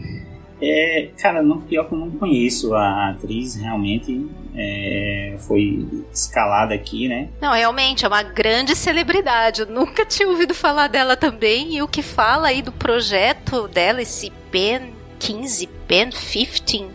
É, 0.60 1.10
cara, 1.18 1.42
não, 1.42 1.60
pior 1.60 1.86
que 1.88 1.94
eu 1.94 1.98
não 1.98 2.10
conheço 2.10 2.74
a 2.74 3.10
atriz, 3.10 3.54
realmente. 3.54 4.26
É, 4.54 5.36
foi 5.46 5.86
escalada 6.12 6.74
aqui, 6.74 7.06
né? 7.06 7.28
Não, 7.40 7.52
realmente, 7.52 8.04
é 8.04 8.08
uma 8.08 8.22
grande 8.22 8.74
celebridade. 8.74 9.60
Eu 9.60 9.66
nunca 9.68 10.04
tinha 10.04 10.28
ouvido 10.28 10.54
falar 10.54 10.88
dela 10.88 11.16
também. 11.16 11.76
E 11.76 11.82
o 11.82 11.88
que 11.88 12.02
fala 12.02 12.48
aí 12.48 12.60
do 12.60 12.72
projeto 12.72 13.68
dela, 13.68 14.02
esse 14.02 14.32
Ben 14.50 14.92
15, 15.18 15.68
Ben 15.86 16.10
15. 16.10 16.86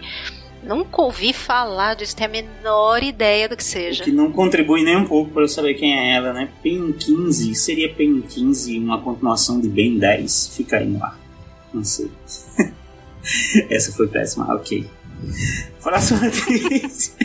Nunca 0.62 1.01
ouvi 1.01 1.34
falar 1.34 1.93
disso, 1.93 2.15
tenho 2.15 2.29
a 2.29 2.32
menor 2.32 3.03
ideia 3.03 3.50
do 3.50 3.58
que 3.58 3.63
seja. 3.63 4.03
Que 4.03 4.13
não 4.13 4.32
contribui 4.32 4.82
nem 4.82 4.96
um 4.96 5.05
pouco 5.05 5.32
para 5.32 5.43
eu 5.43 5.48
saber 5.48 5.74
quem 5.74 5.93
é 5.93 6.15
ela, 6.15 6.32
né? 6.32 6.50
Ben 6.63 6.93
15, 6.93 7.53
seria 7.55 7.93
Ben 7.93 8.22
15 8.22 8.79
uma 8.79 9.01
continuação 9.01 9.60
de 9.60 9.67
Ben 9.67 9.98
10? 9.98 10.55
Fica 10.55 10.77
aí 10.77 10.88
no 10.88 11.03
ar. 11.03 11.20
Não 11.74 11.84
sei. 11.84 12.10
Essa 13.70 13.92
foi 13.92 14.08
péssima, 14.08 14.53
ok. 14.53 14.89
Próxima 15.82 16.27
atriz. 16.27 17.15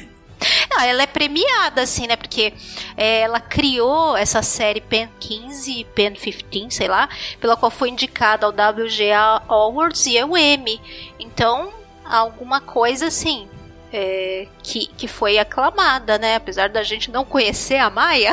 Não, 0.70 0.80
ela 0.80 1.02
é 1.02 1.06
premiada, 1.06 1.82
assim, 1.82 2.06
né? 2.06 2.16
Porque 2.16 2.52
é, 2.96 3.20
ela 3.20 3.40
criou 3.40 4.16
essa 4.16 4.42
série 4.42 4.80
Pen 4.80 5.08
15, 5.18 5.84
Pen 5.94 6.12
15, 6.14 6.76
sei 6.76 6.88
lá, 6.88 7.08
pela 7.40 7.56
qual 7.56 7.70
foi 7.70 7.88
indicada 7.88 8.46
ao 8.46 8.52
WGA 8.52 9.42
Awards 9.48 10.06
e 10.06 10.18
ao 10.18 10.36
Emmy. 10.36 10.80
Então, 11.18 11.72
alguma 12.04 12.60
coisa 12.60 13.06
assim. 13.06 13.48
É, 13.90 14.46
que, 14.62 14.86
que 14.86 15.08
foi 15.08 15.38
aclamada, 15.38 16.18
né? 16.18 16.36
Apesar 16.36 16.68
da 16.68 16.82
gente 16.82 17.10
não 17.10 17.24
conhecer 17.24 17.78
a 17.78 17.88
Maia, 17.88 18.32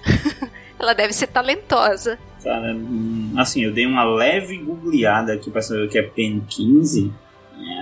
ela 0.78 0.94
deve 0.94 1.14
ser 1.14 1.28
talentosa. 1.28 2.18
Cara, 2.46 2.76
hum, 2.76 3.32
assim, 3.36 3.64
eu 3.64 3.72
dei 3.72 3.84
uma 3.84 4.04
leve 4.04 4.56
googleada 4.58 5.32
aqui 5.32 5.50
pra 5.50 5.60
saber 5.60 5.84
o 5.84 5.88
que 5.88 5.98
é 5.98 6.02
Pen 6.02 6.40
15. 6.48 7.12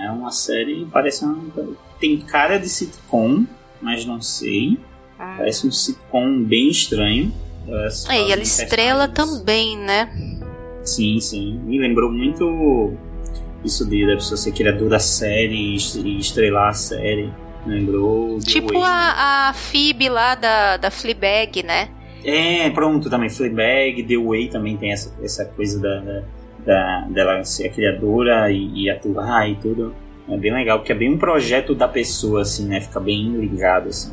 É 0.03 0.09
uma 0.09 0.31
série, 0.31 0.87
parece 0.91 1.23
uma. 1.23 1.37
Tem 1.99 2.17
cara 2.17 2.57
de 2.57 2.67
sitcom, 2.67 3.45
mas 3.79 4.05
não 4.05 4.19
sei. 4.19 4.79
Ah. 5.19 5.35
Parece 5.37 5.67
um 5.67 5.71
sitcom 5.71 6.41
bem 6.41 6.69
estranho. 6.69 7.31
É, 8.09 8.27
e 8.27 8.31
ela 8.31 8.41
estrela 8.41 9.07
também, 9.07 9.77
né? 9.77 10.09
Sim, 10.83 11.19
sim. 11.19 11.59
Me 11.63 11.79
lembrou 11.79 12.11
muito 12.11 12.95
isso 13.63 13.87
de 13.87 14.07
da 14.07 14.15
pessoa 14.15 14.35
ser 14.35 14.51
criador 14.51 14.89
da 14.89 14.99
série 14.99 15.75
e 15.75 16.19
estrelar 16.19 16.69
a 16.69 16.73
série. 16.73 17.31
Lembrou. 17.67 18.39
Tipo 18.39 18.81
a, 18.81 19.49
a 19.49 19.53
Phoebe 19.53 20.09
lá 20.09 20.33
da, 20.33 20.77
da 20.77 20.89
Fleabag, 20.89 21.61
né? 21.61 21.89
É, 22.25 22.69
pronto, 22.71 23.07
também. 23.09 23.29
Fleabag, 23.29 24.03
The 24.03 24.17
Way 24.17 24.47
também 24.47 24.75
tem 24.75 24.91
essa, 24.91 25.13
essa 25.23 25.45
coisa 25.45 25.79
da, 25.79 26.23
da, 26.65 27.01
dela 27.01 27.43
ser 27.43 27.67
a 27.67 27.69
criadora 27.69 28.51
e, 28.51 28.85
e 28.85 28.89
atuar 28.89 29.47
e 29.47 29.55
tudo. 29.55 29.93
É 30.27 30.35
bem 30.35 30.51
legal, 30.51 30.79
porque 30.79 30.91
é 30.91 30.95
bem 30.95 31.13
um 31.13 31.19
projeto 31.19 31.75
da 31.75 31.87
pessoa, 31.87 32.41
assim, 32.41 32.67
né? 32.67 32.81
Fica 32.81 32.99
bem 32.99 33.29
ligado, 33.37 33.89
assim. 33.89 34.11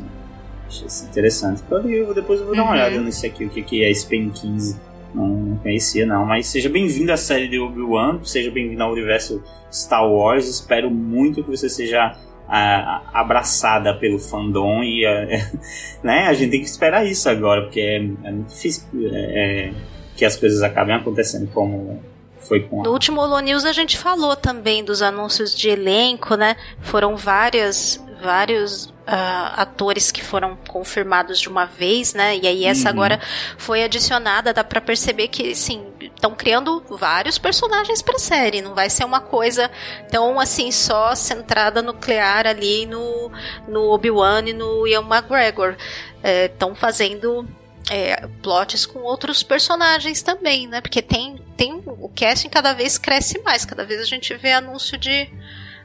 Achei 0.67 0.85
isso 0.85 1.05
interessante. 1.05 1.63
Eu, 1.71 2.13
depois 2.13 2.39
eu 2.39 2.45
vou 2.45 2.55
dar 2.55 2.61
uma 2.61 2.71
uhum. 2.71 2.77
olhada 2.77 3.01
nisso 3.01 3.25
aqui, 3.25 3.45
o 3.45 3.49
que, 3.49 3.63
que 3.63 3.83
é 3.83 3.91
Spain 3.91 4.29
15. 4.29 4.79
Não, 5.13 5.27
não 5.27 5.57
conhecia, 5.57 6.05
não. 6.05 6.23
Mas 6.23 6.45
seja 6.47 6.69
bem-vindo 6.69 7.11
à 7.11 7.17
série 7.17 7.47
de 7.47 7.59
Obi-Wan, 7.59 8.19
seja 8.23 8.51
bem-vindo 8.51 8.83
ao 8.83 8.91
universo 8.91 9.43
Star 9.71 10.07
Wars. 10.07 10.47
Espero 10.47 10.91
muito 10.91 11.43
que 11.43 11.49
você 11.49 11.67
seja 11.67 12.15
a, 12.55 13.01
abraçada 13.11 13.95
pelo 13.95 14.19
fandom 14.19 14.83
e 14.83 15.03
a, 15.05 15.25
né, 16.03 16.27
a 16.27 16.33
gente 16.33 16.51
tem 16.51 16.59
que 16.59 16.67
esperar 16.67 17.03
isso 17.03 17.27
agora, 17.27 17.63
porque 17.63 17.79
é, 17.79 17.95
é 17.95 18.31
muito 18.31 18.49
difícil 18.49 18.83
é, 19.11 19.69
é 19.69 19.73
que 20.15 20.23
as 20.23 20.35
coisas 20.35 20.61
acabem 20.61 20.95
acontecendo 20.95 21.49
como 21.51 21.99
foi 22.37 22.59
com 22.59 22.81
a... 22.81 22.83
No 22.83 22.91
último 22.91 23.19
Holo 23.19 23.39
News 23.39 23.65
a 23.65 23.71
gente 23.71 23.97
falou 23.97 24.35
também 24.35 24.83
dos 24.83 25.01
anúncios 25.01 25.55
de 25.55 25.69
elenco, 25.69 26.35
né? 26.35 26.55
Foram 26.81 27.15
várias, 27.17 28.03
vários 28.21 28.85
uh, 28.85 29.53
atores 29.55 30.11
que 30.11 30.23
foram 30.23 30.55
confirmados 30.67 31.39
de 31.39 31.49
uma 31.49 31.65
vez, 31.65 32.13
né? 32.13 32.37
E 32.37 32.45
aí 32.45 32.65
essa 32.65 32.83
uhum. 32.83 32.93
agora 32.93 33.19
foi 33.57 33.83
adicionada, 33.83 34.53
dá 34.53 34.63
para 34.63 34.79
perceber 34.79 35.29
que, 35.29 35.55
sim, 35.55 35.83
estão 36.23 36.33
criando 36.33 36.81
vários 36.89 37.37
personagens 37.37 38.01
para 38.01 38.17
série. 38.17 38.61
Não 38.61 38.73
vai 38.73 38.89
ser 38.89 39.03
uma 39.03 39.19
coisa 39.19 39.69
tão 40.09 40.39
assim 40.39 40.71
só 40.71 41.13
centrada 41.15 41.81
nuclear 41.81 42.47
ali 42.47 42.85
no, 42.85 43.29
no 43.67 43.91
Obi-Wan 43.91 44.43
e 44.47 44.53
no 44.53 44.87
Ian 44.87 45.01
McGregor. 45.05 45.75
Estão 46.23 46.71
é, 46.71 46.75
fazendo 46.75 47.45
é, 47.91 48.25
plots 48.41 48.85
com 48.85 48.99
outros 48.99 49.43
personagens 49.43 50.21
também, 50.21 50.65
né? 50.65 50.79
Porque 50.79 51.01
tem, 51.01 51.43
tem 51.57 51.83
o 51.85 52.09
casting 52.09 52.47
cada 52.47 52.71
vez 52.71 52.97
cresce 52.97 53.39
mais, 53.39 53.65
cada 53.65 53.83
vez 53.83 53.99
a 53.99 54.05
gente 54.05 54.33
vê 54.35 54.53
anúncio 54.53 54.97
de 54.97 55.29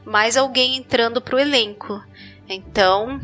mais 0.05 0.37
alguém 0.37 0.77
entrando 0.77 1.21
pro 1.21 1.37
elenco. 1.37 2.01
Então, 2.47 3.19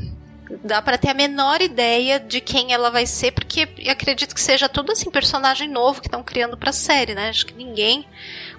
dá 0.63 0.81
para 0.81 0.97
ter 0.97 1.09
a 1.09 1.13
menor 1.13 1.61
ideia 1.61 2.19
de 2.19 2.39
quem 2.39 2.73
ela 2.73 2.89
vai 2.89 3.05
ser, 3.05 3.31
porque 3.31 3.67
acredito 3.89 4.33
que 4.33 4.41
seja 4.41 4.69
tudo 4.69 4.91
assim 4.91 5.09
personagem 5.09 5.69
novo 5.69 6.01
que 6.01 6.07
estão 6.07 6.23
criando 6.23 6.57
para 6.57 6.71
série, 6.71 7.15
né? 7.15 7.29
Acho 7.29 7.45
que 7.45 7.53
ninguém 7.53 8.05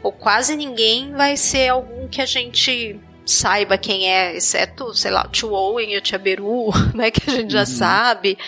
ou 0.02 0.12
quase 0.12 0.56
ninguém 0.56 1.12
vai 1.12 1.36
ser 1.36 1.68
algum 1.68 2.08
que 2.08 2.20
a 2.20 2.26
gente 2.26 3.00
saiba 3.24 3.76
quem 3.76 4.08
é, 4.08 4.36
exceto, 4.36 4.94
sei 4.94 5.10
lá, 5.10 5.26
o 5.26 5.30
Tio 5.30 5.52
Owen 5.52 5.92
e 5.92 5.98
o 5.98 6.00
Tia 6.00 6.18
Beru, 6.18 6.70
né, 6.94 7.10
que 7.10 7.28
a 7.28 7.32
gente 7.32 7.52
já 7.52 7.60
uhum. 7.60 7.66
sabe. 7.66 8.38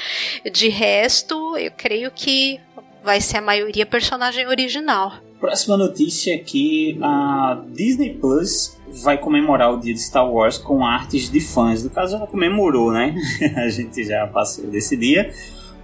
De 0.52 0.68
resto, 0.68 1.56
eu 1.56 1.72
creio 1.72 2.10
que 2.12 2.60
vai 3.02 3.20
ser 3.20 3.38
a 3.38 3.42
maioria 3.42 3.84
personagem 3.84 4.46
original. 4.46 5.12
Próxima 5.40 5.76
notícia 5.76 6.34
é 6.34 6.38
que 6.38 6.98
a 7.00 7.62
Disney 7.68 8.14
Plus 8.14 8.76
vai 9.02 9.16
comemorar 9.16 9.72
o 9.72 9.78
dia 9.78 9.94
de 9.94 10.00
Star 10.00 10.28
Wars 10.28 10.58
com 10.58 10.84
artes 10.84 11.30
de 11.30 11.40
fãs. 11.40 11.84
No 11.84 11.90
caso, 11.90 12.16
ela 12.16 12.26
comemorou, 12.26 12.90
né? 12.90 13.14
a 13.56 13.68
gente 13.68 14.02
já 14.04 14.26
passou 14.26 14.66
desse 14.66 14.96
dia. 14.96 15.32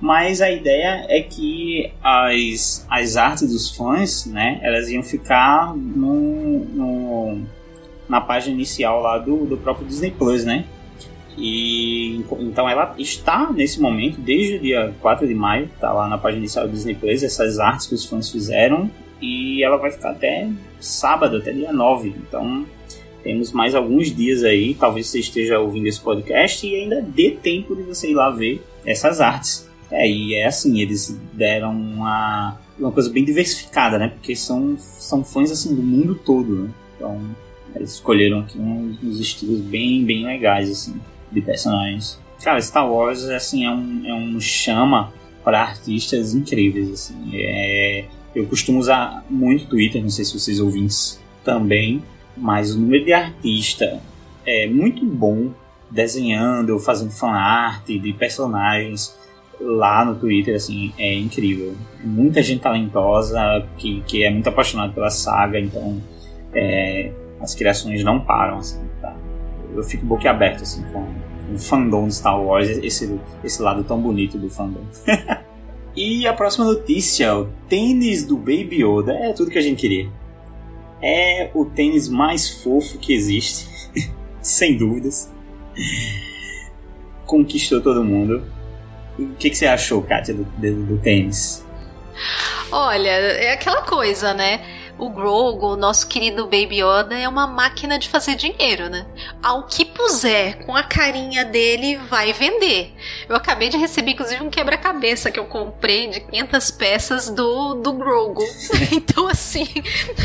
Mas 0.00 0.42
a 0.42 0.50
ideia 0.50 1.06
é 1.08 1.22
que 1.22 1.92
as, 2.02 2.84
as 2.90 3.16
artes 3.16 3.48
dos 3.48 3.70
fãs, 3.74 4.26
né, 4.26 4.58
elas 4.60 4.90
iam 4.90 5.02
ficar 5.02 5.74
no, 5.74 6.64
no 6.64 7.42
na 8.08 8.20
página 8.20 8.54
inicial 8.54 9.00
lá 9.00 9.18
do, 9.18 9.46
do 9.46 9.56
próprio 9.56 9.86
Disney 9.86 10.10
Plus, 10.10 10.44
né? 10.44 10.64
E 11.38 12.24
então 12.40 12.68
ela 12.68 12.94
está 12.98 13.50
nesse 13.52 13.80
momento, 13.80 14.20
desde 14.20 14.56
o 14.56 14.60
dia 14.60 14.94
4 15.00 15.26
de 15.26 15.34
maio, 15.34 15.70
tá 15.80 15.92
lá 15.92 16.08
na 16.08 16.18
página 16.18 16.40
inicial 16.40 16.66
do 16.66 16.72
Disney 16.72 16.94
Plus, 16.94 17.22
essas 17.22 17.58
artes 17.58 17.86
que 17.86 17.94
os 17.94 18.04
fãs 18.04 18.30
fizeram, 18.30 18.90
e 19.20 19.62
ela 19.62 19.76
vai 19.76 19.90
ficar 19.90 20.10
até 20.10 20.48
sábado, 20.80 21.38
até 21.38 21.52
dia 21.52 21.72
9. 21.72 22.08
Então 22.08 22.66
temos 23.22 23.52
mais 23.52 23.74
alguns 23.74 24.14
dias 24.14 24.44
aí, 24.44 24.74
talvez 24.74 25.06
você 25.06 25.18
esteja 25.18 25.58
ouvindo 25.58 25.86
esse 25.86 26.00
podcast 26.00 26.66
e 26.66 26.74
ainda 26.74 27.00
dê 27.00 27.30
tempo 27.30 27.74
de 27.74 27.82
você 27.82 28.10
ir 28.10 28.14
lá 28.14 28.30
ver 28.30 28.62
essas 28.84 29.20
artes. 29.20 29.68
É, 29.90 30.08
e 30.08 30.34
é 30.34 30.46
assim, 30.46 30.80
eles 30.80 31.18
deram 31.32 31.72
uma, 31.72 32.58
uma 32.78 32.92
coisa 32.92 33.10
bem 33.10 33.24
diversificada, 33.24 33.98
né? 33.98 34.08
Porque 34.08 34.34
são, 34.36 34.76
são 34.78 35.24
fãs 35.24 35.50
assim 35.50 35.74
do 35.74 35.82
mundo 35.82 36.14
todo, 36.14 36.64
né? 36.64 36.70
Então 36.96 37.20
eles 37.74 37.92
escolheram 37.94 38.40
aqui 38.40 38.58
uns, 38.58 39.02
uns, 39.02 39.20
estilos 39.20 39.60
bem, 39.60 40.04
bem 40.04 40.24
legais, 40.24 40.70
assim, 40.70 41.00
de 41.30 41.40
personagens. 41.40 42.20
Cara, 42.42 42.60
Star 42.60 42.90
Wars, 42.90 43.24
assim, 43.24 43.64
é 43.64 43.70
um, 43.70 44.02
é 44.06 44.14
um 44.14 44.40
chama 44.40 45.12
para 45.42 45.62
artistas 45.62 46.34
incríveis, 46.34 46.90
assim. 46.90 47.30
É, 47.32 48.04
eu 48.34 48.46
costumo 48.46 48.78
usar 48.78 49.24
muito 49.30 49.66
Twitter, 49.66 50.02
não 50.02 50.10
sei 50.10 50.24
se 50.24 50.38
vocês 50.38 50.60
ouvintes 50.60 51.20
também, 51.44 52.02
mas 52.36 52.74
o 52.74 52.80
número 52.80 53.04
de 53.04 53.12
artista 53.12 54.00
é 54.44 54.66
muito 54.66 55.04
bom 55.04 55.50
desenhando 55.90 56.70
ou 56.70 56.78
fazendo 56.78 57.10
fanart 57.10 57.86
de 57.86 58.12
personagens 58.12 59.16
lá 59.60 60.04
no 60.04 60.16
Twitter, 60.16 60.56
assim, 60.56 60.92
é 60.98 61.14
incrível. 61.14 61.74
Muita 62.02 62.42
gente 62.42 62.60
talentosa 62.60 63.66
que, 63.78 64.02
que 64.02 64.24
é 64.24 64.30
muito 64.30 64.48
apaixonada 64.48 64.92
pela 64.92 65.10
saga, 65.10 65.58
então 65.60 66.02
é, 66.52 67.12
as 67.40 67.54
criações 67.54 68.02
não 68.02 68.20
param, 68.20 68.58
assim, 68.58 68.80
tá? 69.00 69.14
Eu 69.74 69.82
fico 69.84 70.04
boquiaberto, 70.04 70.62
assim, 70.62 70.82
com 70.92 71.06
o 71.54 71.58
fandom 71.58 72.08
de 72.08 72.14
Star 72.14 72.40
Wars, 72.40 72.68
esse, 72.68 73.18
esse 73.42 73.62
lado 73.62 73.84
tão 73.84 74.00
bonito 74.00 74.38
do 74.38 74.50
fandom. 74.50 74.82
e 75.96 76.26
a 76.26 76.32
próxima 76.32 76.64
notícia, 76.64 77.36
o 77.36 77.46
tênis 77.68 78.24
do 78.24 78.36
Baby 78.36 78.82
Yoda, 78.82 79.12
é 79.12 79.32
tudo 79.32 79.50
que 79.50 79.58
a 79.58 79.62
gente 79.62 79.80
queria. 79.80 80.10
É 81.00 81.50
o 81.54 81.64
tênis 81.64 82.08
mais 82.08 82.62
fofo 82.62 82.98
que 82.98 83.12
existe, 83.12 83.66
sem 84.42 84.76
dúvidas. 84.76 85.32
Conquistou 87.26 87.80
todo 87.80 88.02
mundo. 88.02 88.42
O 89.18 89.34
que, 89.34 89.50
que 89.50 89.56
você 89.56 89.66
achou, 89.66 90.02
Kátia, 90.02 90.34
do, 90.34 90.44
do, 90.44 90.82
do 90.86 90.98
tênis? 90.98 91.64
Olha, 92.72 93.08
é 93.08 93.52
aquela 93.52 93.82
coisa, 93.82 94.34
né? 94.34 94.60
O 94.98 95.10
Grogu, 95.10 95.66
o 95.66 95.76
nosso 95.76 96.06
querido 96.06 96.44
Baby 96.44 96.82
Yoda, 96.82 97.18
é 97.18 97.28
uma 97.28 97.46
máquina 97.46 97.98
de 97.98 98.08
fazer 98.08 98.36
dinheiro, 98.36 98.88
né? 98.88 99.06
Ao 99.42 99.66
que 99.66 99.84
puser 99.84 100.64
com 100.64 100.74
a 100.74 100.82
carinha 100.82 101.44
dele, 101.44 101.96
vai 101.96 102.32
vender. 102.32 102.94
Eu 103.28 103.36
acabei 103.36 103.68
de 103.68 103.76
receber, 103.76 104.12
inclusive, 104.12 104.42
um 104.42 104.50
quebra-cabeça 104.50 105.30
que 105.30 105.38
eu 105.38 105.46
comprei 105.46 106.08
de 106.08 106.20
500 106.20 106.70
peças 106.72 107.30
do, 107.30 107.74
do 107.74 107.92
Grogu. 107.92 108.44
então, 108.92 109.28
assim, 109.28 109.66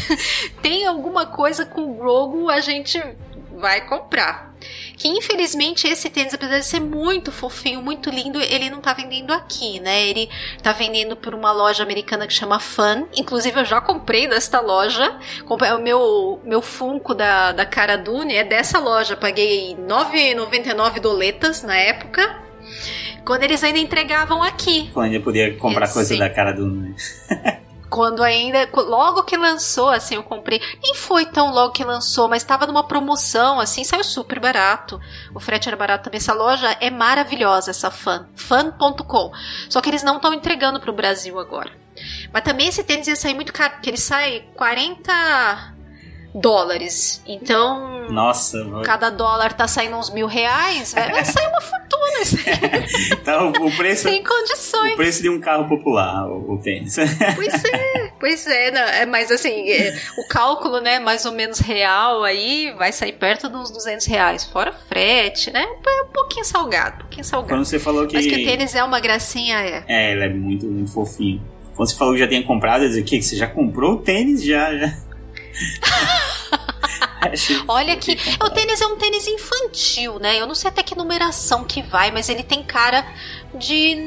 tem 0.62 0.86
alguma 0.86 1.26
coisa 1.26 1.66
com 1.66 1.92
o 1.92 1.96
Grogu, 1.96 2.50
a 2.50 2.60
gente 2.60 3.02
vai 3.58 3.88
comprar. 3.88 4.49
Que 4.98 5.08
infelizmente 5.08 5.88
esse 5.88 6.10
tênis, 6.10 6.34
apesar 6.34 6.60
de 6.60 6.66
ser 6.66 6.80
muito 6.80 7.32
fofinho, 7.32 7.82
muito 7.82 8.10
lindo, 8.10 8.40
ele 8.42 8.70
não 8.70 8.82
tá 8.82 8.94
vendendo 8.94 9.32
aqui, 9.32 9.80
né? 9.80 10.08
Ele 10.08 10.30
tá 10.62 10.72
vendendo 10.72 11.16
por 11.16 11.34
uma 11.34 11.52
loja 11.52 11.84
americana 11.84 12.28
que 12.28 12.34
chama 12.34 12.60
Fun. 12.60 13.08
Inclusive 13.16 13.60
eu 13.60 13.66
já 13.66 13.80
comprei 13.80 14.28
desta 14.28 14.60
loja. 14.60 15.18
Comprei 15.46 15.72
o 15.72 15.80
meu, 15.80 16.42
meu 16.44 16.62
Funko 16.62 17.14
da, 17.14 17.52
da 17.52 17.66
Cara 17.66 17.98
Dune 17.98 18.36
é 18.36 18.44
dessa 18.44 18.80
loja. 18.80 19.16
Paguei 19.16 19.76
9,99 19.76 21.00
doletas 21.00 21.64
na 21.64 21.76
época. 21.76 22.42
Quando 23.26 23.44
eles 23.44 23.64
ainda 23.64 23.80
entregavam 23.80 24.42
aqui. 24.42 24.90
Quando 24.94 25.06
ainda 25.06 25.20
podia 25.20 25.56
comprar 25.56 25.88
é, 25.88 25.94
coisa 25.94 26.14
sim. 26.14 26.20
da 26.20 26.30
Cara 26.30 26.52
Dune. 26.52 26.96
quando 27.90 28.24
ainda 28.24 28.70
logo 28.74 29.24
que 29.24 29.36
lançou, 29.36 29.90
assim, 29.90 30.16
eu 30.16 30.24
comprei, 30.24 30.62
nem 30.82 30.94
foi 30.94 31.26
tão 31.26 31.52
logo 31.52 31.74
que 31.74 31.84
lançou, 31.84 32.28
mas 32.28 32.44
estava 32.44 32.68
numa 32.68 32.84
promoção, 32.84 33.60
assim, 33.60 33.84
saiu 33.84 34.04
super 34.04 34.40
barato. 34.40 35.00
O 35.34 35.40
frete 35.40 35.68
era 35.68 35.78
barato 35.78 36.06
também. 36.06 36.20
Essa 36.20 36.34
loja 36.34 36.78
é 36.80 36.90
maravilhosa, 36.90 37.72
essa 37.72 37.90
fan, 37.90 38.28
fan.com. 38.36 39.32
Só 39.70 39.82
que 39.82 39.90
eles 39.90 40.04
não 40.04 40.18
estão 40.18 40.34
entregando 40.34 40.80
para 40.80 40.92
o 40.92 40.96
Brasil 40.96 41.40
agora. 41.40 41.72
Mas 42.32 42.44
também 42.44 42.68
esse 42.68 42.84
tênis 42.84 43.08
ia 43.08 43.16
sair 43.16 43.34
muito 43.34 43.52
caro, 43.52 43.74
porque 43.74 43.90
ele 43.90 43.98
sai 43.98 44.46
40 44.56 45.79
dólares. 46.34 47.22
Então. 47.28 48.08
Nossa, 48.10 48.58
cada 48.84 49.10
dólar 49.10 49.54
tá 49.54 49.68
saindo 49.68 49.96
uns 49.96 50.10
mil 50.10 50.28
reais, 50.28 50.94
vai 50.94 51.24
sair 51.26 51.48
uma 51.48 51.62
fortuna 51.62 51.80
isso 52.22 52.38
Então, 53.14 53.52
o 53.52 53.76
preço. 53.76 54.04
Sem 54.04 54.24
condições. 54.24 54.94
O 54.94 54.96
preço 54.96 55.22
de 55.22 55.30
um 55.30 55.40
carro 55.40 55.68
popular, 55.68 56.28
o, 56.28 56.54
o 56.54 56.58
tênis. 56.58 56.96
Pois 57.36 57.64
é, 57.64 58.12
pois 58.20 58.48
é, 58.48 58.72
não, 58.72 58.82
é 58.82 59.06
mas 59.06 59.32
assim, 59.32 59.70
é, 59.70 59.96
o 60.18 60.28
cálculo, 60.28 60.82
né, 60.82 61.00
mais 61.00 61.26
ou 61.26 61.32
menos 61.32 61.60
real 61.60 62.24
aí, 62.24 62.74
vai 62.78 62.92
sair 62.92 63.14
perto 63.14 63.50
dos 63.50 63.72
200 63.72 64.06
reais, 64.08 64.44
fora 64.46 64.74
frete, 64.74 65.52
né? 65.52 65.64
É 65.64 66.02
um 66.04 66.08
pouquinho 66.08 66.46
salgado, 66.46 66.96
um 66.96 67.00
pouquinho 67.00 67.24
salgado. 67.24 67.54
Quando 67.54 67.66
você 67.66 67.80
falou 67.80 68.08
que. 68.08 68.16
Mas 68.16 68.26
que 68.26 68.36
o 68.36 68.46
tênis 68.46 68.76
é 68.76 68.84
uma 68.84 69.00
gracinha, 69.00 69.60
é. 69.60 69.84
É, 69.88 70.12
ele 70.12 70.24
é 70.24 70.30
muito, 70.30 70.66
muito 70.66 70.92
fofinho. 70.92 71.42
Quando 71.76 71.90
você 71.90 71.96
falou 71.96 72.14
que 72.14 72.20
já 72.20 72.28
tinha 72.28 72.44
comprado, 72.44 72.84
eu 72.84 72.90
disse, 72.90 73.02
o 73.02 73.06
que? 73.06 73.22
Você 73.22 73.38
já 73.38 73.48
comprou 73.48 73.94
o 73.94 73.98
tênis? 73.98 74.44
Já, 74.44 74.76
já. 74.76 74.94
Olha 77.68 77.98
que 77.98 78.18
o 78.42 78.50
tênis 78.50 78.82
é 78.82 78.88
um 78.88 78.98
tênis 78.98 79.28
infantil, 79.28 80.20
né? 80.20 80.40
Eu 80.40 80.48
não 80.48 80.56
sei 80.56 80.70
até 80.70 80.82
que 80.82 80.96
numeração 80.96 81.64
que 81.64 81.82
vai, 81.82 82.12
mas 82.12 82.30
ele 82.30 82.44
tem 82.44 82.64
cara 82.64 83.06
de 83.54 83.98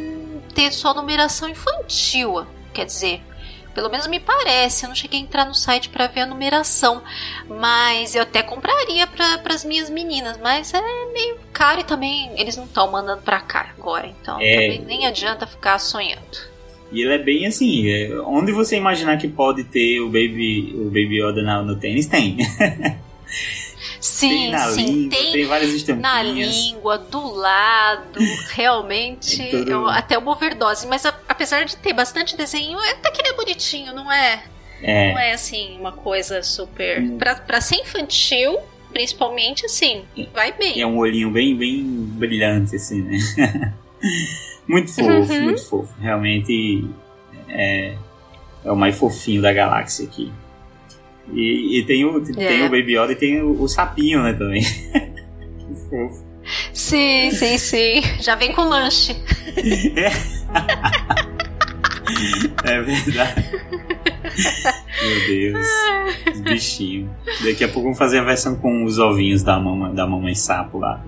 ter 0.54 0.72
só 0.72 0.94
numeração 0.94 1.48
infantil. 1.48 2.46
Quer 2.72 2.86
dizer, 2.86 3.22
pelo 3.74 3.90
menos 3.90 4.06
me 4.06 4.20
parece. 4.20 4.84
Eu 4.84 4.88
não 4.88 4.96
cheguei 4.96 5.20
a 5.20 5.22
entrar 5.22 5.44
no 5.44 5.54
site 5.54 5.88
para 5.88 6.06
ver 6.06 6.22
a 6.22 6.26
numeração, 6.26 7.02
mas 7.48 8.14
eu 8.14 8.22
até 8.22 8.42
compraria 8.42 9.06
para 9.06 9.54
as 9.54 9.64
minhas 9.64 9.90
meninas. 9.90 10.38
Mas 10.38 10.72
é 10.72 10.80
meio 11.12 11.38
caro 11.52 11.80
e 11.80 11.84
também 11.84 12.32
eles 12.38 12.56
não 12.56 12.64
estão 12.64 12.90
mandando 12.90 13.22
para 13.22 13.40
cá 13.40 13.70
agora, 13.78 14.06
então 14.06 14.38
é... 14.40 14.78
nem 14.78 15.06
adianta 15.06 15.46
ficar 15.46 15.78
sonhando. 15.78 16.51
E 16.92 17.00
ele 17.00 17.14
é 17.14 17.18
bem 17.18 17.46
assim, 17.46 17.88
é, 17.88 18.20
onde 18.20 18.52
você 18.52 18.76
imaginar 18.76 19.16
que 19.16 19.26
pode 19.26 19.64
ter 19.64 20.00
o 20.00 20.06
Baby, 20.06 20.74
o 20.76 20.84
Baby 20.84 21.22
Yoda 21.22 21.42
no, 21.42 21.64
no 21.64 21.76
tênis, 21.76 22.06
tem. 22.06 22.36
Sim, 24.00 24.28
tem 24.28 24.50
na 24.50 24.58
sim, 24.68 24.84
língua, 24.84 25.10
tem, 25.10 25.32
tem 25.32 25.46
várias 25.46 25.70
estampinhas. 25.70 26.12
Na 26.12 26.22
língua, 26.22 26.98
do 26.98 27.34
lado, 27.34 28.20
realmente, 28.50 29.48
tudo... 29.48 29.88
até 29.88 30.18
uma 30.18 30.32
overdose. 30.32 30.86
Mas 30.88 31.06
a, 31.06 31.16
apesar 31.28 31.64
de 31.64 31.76
ter 31.76 31.92
bastante 31.92 32.36
desenho, 32.36 32.78
até 32.78 33.10
que 33.10 33.20
ele 33.20 33.28
é 33.28 33.32
bonitinho, 33.32 33.94
não 33.94 34.10
é? 34.10 34.42
é. 34.82 35.12
Não 35.12 35.18
é 35.18 35.32
assim, 35.32 35.76
uma 35.78 35.92
coisa 35.92 36.42
super. 36.42 37.00
Hum. 37.00 37.16
Pra, 37.16 37.36
pra 37.36 37.60
ser 37.60 37.76
infantil, 37.76 38.58
principalmente, 38.92 39.66
assim, 39.66 40.04
vai 40.34 40.52
bem. 40.52 40.80
É 40.80 40.86
um 40.86 40.98
olhinho 40.98 41.30
bem, 41.30 41.56
bem 41.56 41.84
brilhante, 41.84 42.76
assim, 42.76 43.02
né? 43.02 43.72
Muito 44.66 44.94
fofo, 44.94 45.32
uhum. 45.32 45.42
muito 45.42 45.64
fofo. 45.66 45.94
Realmente 46.00 46.88
é, 47.48 47.94
é 48.64 48.72
o 48.72 48.76
mais 48.76 48.96
fofinho 48.96 49.42
da 49.42 49.52
galáxia 49.52 50.06
aqui. 50.06 50.32
E, 51.32 51.78
e 51.78 51.84
tem, 51.84 52.04
o, 52.04 52.20
tem 52.20 52.62
é. 52.62 52.66
o 52.66 52.70
Baby 52.70 52.96
Yoda 52.96 53.12
e 53.12 53.16
tem 53.16 53.42
o, 53.42 53.62
o 53.62 53.68
sapinho, 53.68 54.22
né, 54.22 54.32
também. 54.32 54.62
que 54.62 55.74
fofo. 55.88 56.32
Sim, 56.72 57.30
sim, 57.30 57.58
sim. 57.58 58.02
Já 58.20 58.34
vem 58.34 58.52
com 58.52 58.62
lanche. 58.62 59.16
É, 62.64 62.72
é 62.74 62.82
verdade. 62.82 63.50
Meu 64.36 65.26
Deus. 65.26 65.66
Os 66.32 66.40
bichinhos. 66.40 67.10
Daqui 67.44 67.64
a 67.64 67.68
pouco 67.68 67.82
vamos 67.82 67.98
fazer 67.98 68.18
a 68.18 68.24
versão 68.24 68.56
com 68.56 68.84
os 68.84 68.98
ovinhos 68.98 69.42
da 69.42 69.58
mamãe, 69.58 69.94
da 69.94 70.06
mamãe 70.06 70.34
sapo 70.34 70.78
lá. 70.78 71.02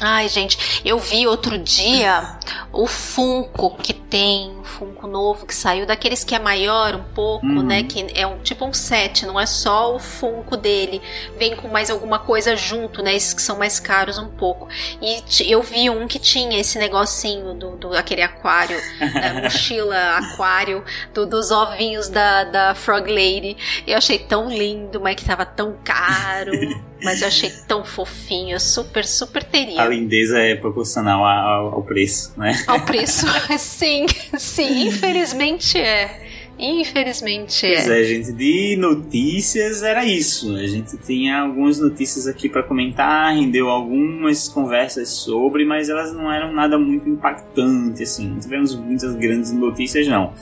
Ai, 0.00 0.28
gente, 0.28 0.80
eu 0.84 0.98
vi 0.98 1.26
outro 1.26 1.58
dia 1.58 2.38
o 2.72 2.86
Funko 2.86 3.76
que 3.76 3.92
tem, 3.92 4.52
Funko 4.70 5.06
novo 5.06 5.46
que 5.46 5.54
saiu, 5.54 5.84
daqueles 5.84 6.22
que 6.22 6.34
é 6.34 6.38
maior 6.38 6.94
um 6.94 7.02
pouco, 7.14 7.46
uhum. 7.46 7.62
né? 7.62 7.82
Que 7.82 8.06
é 8.14 8.26
um 8.26 8.38
tipo 8.38 8.64
um 8.64 8.72
set, 8.72 9.26
não 9.26 9.38
é 9.38 9.46
só 9.46 9.94
o 9.94 9.98
Funko 9.98 10.56
dele. 10.56 11.02
Vem 11.36 11.56
com 11.56 11.68
mais 11.68 11.90
alguma 11.90 12.18
coisa 12.18 12.56
junto, 12.56 13.02
né? 13.02 13.14
Esses 13.14 13.34
que 13.34 13.42
são 13.42 13.58
mais 13.58 13.80
caros 13.80 14.18
um 14.18 14.28
pouco. 14.28 14.68
E 15.02 15.22
eu 15.50 15.62
vi 15.62 15.90
um 15.90 16.06
que 16.06 16.18
tinha 16.18 16.58
esse 16.58 16.78
negocinho 16.78 17.54
do, 17.54 17.76
do 17.76 17.94
aquele 17.94 18.22
aquário, 18.22 18.78
da 18.98 19.34
mochila 19.42 20.16
aquário, 20.16 20.84
do, 21.12 21.26
dos 21.26 21.50
ovinhos 21.50 22.08
da, 22.08 22.44
da 22.44 22.74
Frog 22.74 23.08
Lady. 23.08 23.56
Eu 23.86 23.98
achei 23.98 24.18
tão 24.18 24.48
lindo, 24.48 25.00
mas 25.00 25.16
que 25.16 25.24
tava 25.24 25.44
tão 25.44 25.76
caro. 25.84 26.52
mas 27.02 27.22
eu 27.22 27.28
achei 27.28 27.50
tão 27.66 27.84
fofinho, 27.84 28.58
super, 28.60 29.04
super 29.04 29.42
teria. 29.42 29.82
A 29.82 29.86
lindeza 29.86 30.38
é 30.38 30.54
proporcional 30.54 31.24
ao, 31.24 31.74
ao 31.74 31.82
preço, 31.82 32.32
né? 32.36 32.52
Ao 32.66 32.80
preço, 32.80 33.26
sim, 33.58 34.06
sim, 34.38 34.88
infelizmente 34.88 35.78
é. 35.78 36.28
Infelizmente 36.60 37.64
é. 37.64 37.74
Pois 37.76 37.88
é, 37.88 38.04
gente, 38.04 38.32
de 38.32 38.76
notícias 38.76 39.82
era 39.82 40.04
isso. 40.04 40.54
A 40.56 40.66
gente 40.66 40.98
tinha 40.98 41.38
algumas 41.40 41.78
notícias 41.78 42.26
aqui 42.26 42.50
para 42.50 42.62
comentar, 42.62 43.34
rendeu 43.34 43.70
algumas 43.70 44.46
conversas 44.46 45.08
sobre, 45.08 45.64
mas 45.64 45.88
elas 45.88 46.12
não 46.12 46.30
eram 46.30 46.52
nada 46.52 46.78
muito 46.78 47.08
impactante, 47.08 48.02
assim. 48.02 48.28
Não 48.28 48.38
tivemos 48.38 48.76
muitas 48.76 49.14
grandes 49.14 49.52
notícias, 49.52 50.06
não. 50.06 50.34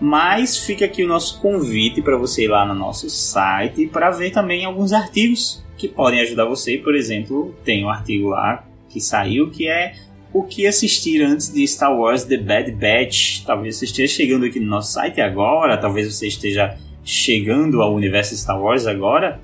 Mas 0.00 0.56
fica 0.56 0.86
aqui 0.86 1.04
o 1.04 1.06
nosso 1.06 1.38
convite 1.40 2.00
para 2.00 2.16
você 2.16 2.44
ir 2.44 2.48
lá 2.48 2.64
no 2.64 2.74
nosso 2.74 3.08
site 3.10 3.86
para 3.86 4.10
ver 4.10 4.30
também 4.30 4.64
alguns 4.64 4.92
artigos 4.92 5.62
que 5.82 5.88
podem 5.88 6.20
ajudar 6.20 6.44
você. 6.44 6.78
Por 6.78 6.94
exemplo, 6.94 7.52
tem 7.64 7.84
um 7.84 7.90
artigo 7.90 8.28
lá 8.28 8.64
que 8.88 9.00
saiu 9.00 9.50
que 9.50 9.66
é 9.66 9.94
o 10.32 10.44
que 10.44 10.64
assistir 10.64 11.20
antes 11.22 11.52
de 11.52 11.66
Star 11.66 11.92
Wars 11.92 12.24
The 12.24 12.36
Bad 12.36 12.70
Batch. 12.70 13.44
Talvez 13.44 13.76
você 13.76 13.86
esteja 13.86 14.14
chegando 14.14 14.46
aqui 14.46 14.60
no 14.60 14.66
nosso 14.66 14.92
site 14.92 15.20
agora, 15.20 15.76
talvez 15.76 16.14
você 16.14 16.28
esteja 16.28 16.78
chegando 17.04 17.82
ao 17.82 17.92
universo 17.94 18.36
Star 18.36 18.62
Wars 18.62 18.86
agora 18.86 19.40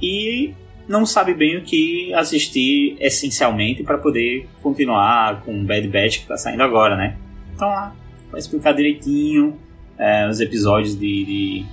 e 0.00 0.52
não 0.86 1.06
sabe 1.06 1.32
bem 1.32 1.56
o 1.56 1.62
que 1.62 2.12
assistir 2.12 2.98
essencialmente 3.00 3.82
para 3.82 3.96
poder 3.96 4.46
continuar 4.62 5.40
com 5.42 5.58
o 5.58 5.64
Bad 5.64 5.88
Batch 5.88 6.16
que 6.18 6.22
está 6.24 6.36
saindo 6.36 6.62
agora, 6.62 6.96
né? 6.96 7.16
Então 7.54 7.68
lá, 7.68 7.96
vai 8.30 8.38
explicar 8.38 8.72
direitinho 8.72 9.58
é, 9.98 10.28
os 10.28 10.38
episódios 10.38 10.94
de, 10.94 11.24
de, 11.24 11.66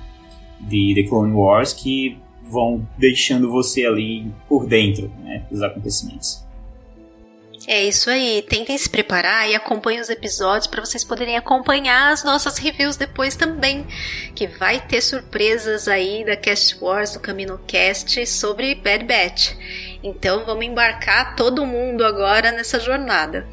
de, 0.62 0.96
The 0.96 1.10
Clone 1.10 1.34
Wars 1.34 1.74
que 1.74 2.18
vão 2.50 2.88
deixando 2.98 3.52
você 3.52 3.86
ali 3.86 4.32
por 4.48 4.68
dentro 4.68 5.12
né, 5.24 5.46
dos 5.50 5.62
acontecimentos. 5.62 6.46
É 7.68 7.84
isso 7.84 8.10
aí. 8.10 8.44
Tentem 8.48 8.78
se 8.78 8.88
preparar 8.88 9.50
e 9.50 9.56
acompanhem 9.56 10.00
os 10.00 10.10
episódios 10.10 10.68
para 10.68 10.86
vocês 10.86 11.04
poderem 11.04 11.36
acompanhar 11.36 12.12
as 12.12 12.24
nossas 12.24 12.58
reviews 12.58 12.96
depois 12.96 13.36
também. 13.36 13.88
Que 14.36 14.46
vai 14.46 14.80
ter 14.80 15.02
surpresas 15.02 15.88
aí 15.88 16.24
da 16.24 16.36
Cast 16.36 16.78
Wars, 16.80 17.14
do 17.14 17.20
Camino 17.20 17.60
Cast 17.66 18.26
sobre 18.28 18.76
Bad 18.76 19.06
Batch. 19.06 19.54
Então 20.04 20.46
vamos 20.46 20.66
embarcar 20.66 21.36
todo 21.36 21.66
mundo 21.66 22.06
agora 22.06 22.52
nessa 22.52 22.80
jornada. 22.80 23.48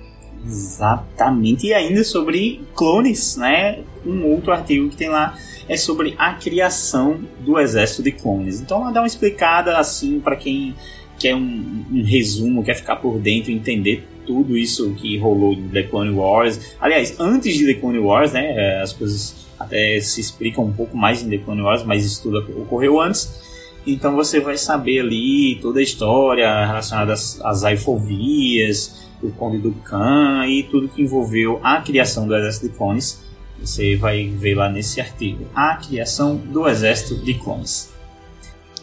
Exatamente. 0.45 1.67
E 1.67 1.75
ainda 1.75 2.03
sobre 2.05 2.61
clones, 2.75 3.37
né? 3.37 3.81
Um 4.05 4.27
outro 4.27 4.53
artigo 4.53 4.89
que 4.89 4.97
tem 4.97 5.09
lá 5.09 5.37
é 5.69 5.77
sobre 5.77 6.15
a 6.19 6.35
criação 6.35 7.21
do 7.41 7.59
exército 7.59 8.03
de 8.03 8.13
clones. 8.13 8.61
Então, 8.61 8.93
dá 8.93 9.01
uma 9.01 9.07
explicada 9.07 9.79
assim 9.79 10.21
para 10.21 10.37
quem 10.37 10.75
quer 11.19 11.37
um, 11.37 11.85
um 11.91 12.03
resumo, 12.03 12.65
quer 12.65 12.75
ficar 12.75 12.97
por 12.97 13.19
dentro, 13.19 13.53
entender 13.53 14.05
tudo 14.27 14.57
isso 14.57 14.93
que 14.95 15.17
rolou 15.19 15.53
em 15.53 15.69
The 15.69 15.85
Clone 15.85 16.11
Wars. 16.11 16.77
Aliás, 16.81 17.19
antes 17.19 17.57
de 17.57 17.67
The 17.67 17.81
Clone 17.81 17.99
Wars, 17.99 18.33
né, 18.33 18.53
é, 18.57 18.81
as 18.81 18.93
coisas 18.93 19.47
até 19.59 20.01
se 20.01 20.21
explicam 20.21 20.65
um 20.65 20.73
pouco 20.73 20.97
mais 20.97 21.23
em 21.23 21.31
The 21.31 21.39
Clone 21.39 21.63
Wars, 21.63 21.85
mas 21.85 22.05
isso 22.05 22.23
tudo 22.23 22.39
ocorreu 22.63 23.01
antes. 23.01 23.41
Então 23.87 24.15
você 24.15 24.41
vai 24.41 24.57
saber 24.57 25.01
ali 25.01 25.59
toda 25.61 25.81
a 25.81 25.83
história 25.83 26.65
relacionada 26.67 27.13
às, 27.13 27.41
às 27.45 27.65
aifovias, 27.65 29.09
o 29.23 29.33
Conde 29.33 29.59
do 29.59 29.73
Khan 29.73 30.47
e 30.47 30.63
tudo 30.65 30.89
que 30.89 31.03
envolveu 31.03 31.61
a 31.63 31.81
criação 31.81 32.27
do 32.27 32.35
Exército 32.35 32.69
de 32.69 32.77
Clones. 32.77 33.23
Você 33.61 33.97
vai 33.97 34.27
ver 34.29 34.55
lá 34.55 34.69
nesse 34.69 35.01
artigo. 35.01 35.47
A 35.55 35.77
criação 35.77 36.37
do 36.37 36.69
Exército 36.69 37.17
de 37.17 37.35
Clones. 37.35 37.93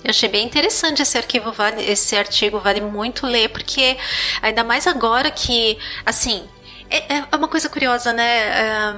Eu 0.04 0.12
achei 0.12 0.30
bem 0.30 0.46
interessante 0.46 1.02
esse 1.02 1.18
arquivo, 1.18 1.52
vale, 1.52 1.84
esse 1.84 2.16
artigo 2.16 2.60
vale 2.60 2.80
muito 2.80 3.28
ler, 3.28 3.50
porque 3.50 3.98
ainda 4.42 4.64
mais 4.64 4.88
agora 4.88 5.30
que, 5.30 5.78
assim, 6.06 6.44
é, 6.90 7.18
é 7.18 7.36
uma 7.36 7.50
coisa 7.50 7.68
curiosa, 7.68 8.14
né? 8.14 8.24
É, 8.24 8.96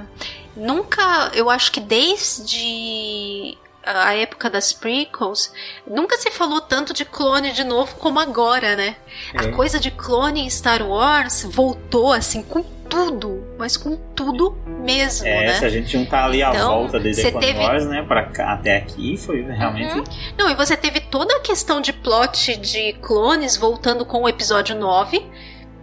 nunca, 0.56 1.32
eu 1.34 1.50
acho 1.50 1.72
que 1.72 1.80
desde 1.80 3.58
a 3.84 4.14
época 4.16 4.50
das 4.50 4.72
prequels, 4.72 5.52
nunca 5.88 6.18
se 6.18 6.30
falou 6.32 6.62
tanto 6.62 6.94
de 6.94 7.04
clone 7.04 7.52
de 7.52 7.64
novo 7.64 7.96
como 7.96 8.20
agora, 8.20 8.76
né? 8.76 8.96
É. 9.34 9.40
A 9.40 9.52
coisa 9.52 9.80
de 9.80 9.92
clone 9.92 10.42
em 10.42 10.50
Star 10.50 10.88
Wars 10.88 11.44
voltou 11.50 12.14
assim 12.14 12.44
com 12.44 12.64
tudo, 12.92 13.56
mas 13.58 13.78
com 13.78 13.96
tudo 13.96 14.58
mesmo, 14.66 15.26
é, 15.26 15.46
né? 15.46 15.54
se 15.54 15.66
a 15.66 15.70
gente 15.70 15.90
juntar 15.94 16.26
ali 16.26 16.42
então, 16.42 16.52
a 16.52 16.76
volta 16.76 17.00
de 17.00 17.16
The 17.16 17.32
Clone 17.32 17.46
teve... 17.46 17.60
Wars, 17.60 17.86
né, 17.86 18.04
para 18.04 18.30
até 18.54 18.76
aqui, 18.76 19.16
foi 19.16 19.42
realmente... 19.44 19.98
Uhum. 19.98 20.04
Não, 20.38 20.50
e 20.50 20.56
você 20.56 20.76
teve 20.76 21.00
toda 21.00 21.38
a 21.38 21.40
questão 21.40 21.80
de 21.80 21.94
plot 21.94 22.58
de 22.58 22.94
clones 23.02 23.56
voltando 23.56 24.06
com 24.06 24.24
o 24.24 24.28
episódio 24.28 24.76
9, 24.76 25.26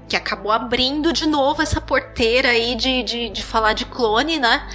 que 0.06 0.16
acabou 0.16 0.52
abrindo 0.52 1.11
de 1.11 1.26
novo 1.26 1.62
essa 1.62 1.80
porteira 1.80 2.50
aí 2.50 2.74
de, 2.74 3.02
de, 3.02 3.30
de 3.30 3.42
falar 3.42 3.72
de 3.72 3.87
clone, 3.87 4.38
né? 4.38 4.68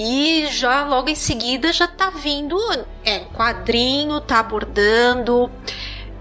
E 0.00 0.46
já 0.46 0.84
logo 0.84 1.08
em 1.08 1.16
seguida 1.16 1.72
já 1.72 1.88
tá 1.88 2.08
vindo 2.08 2.56
é, 3.04 3.18
quadrinho, 3.34 4.20
tá 4.20 4.38
abordando 4.38 5.50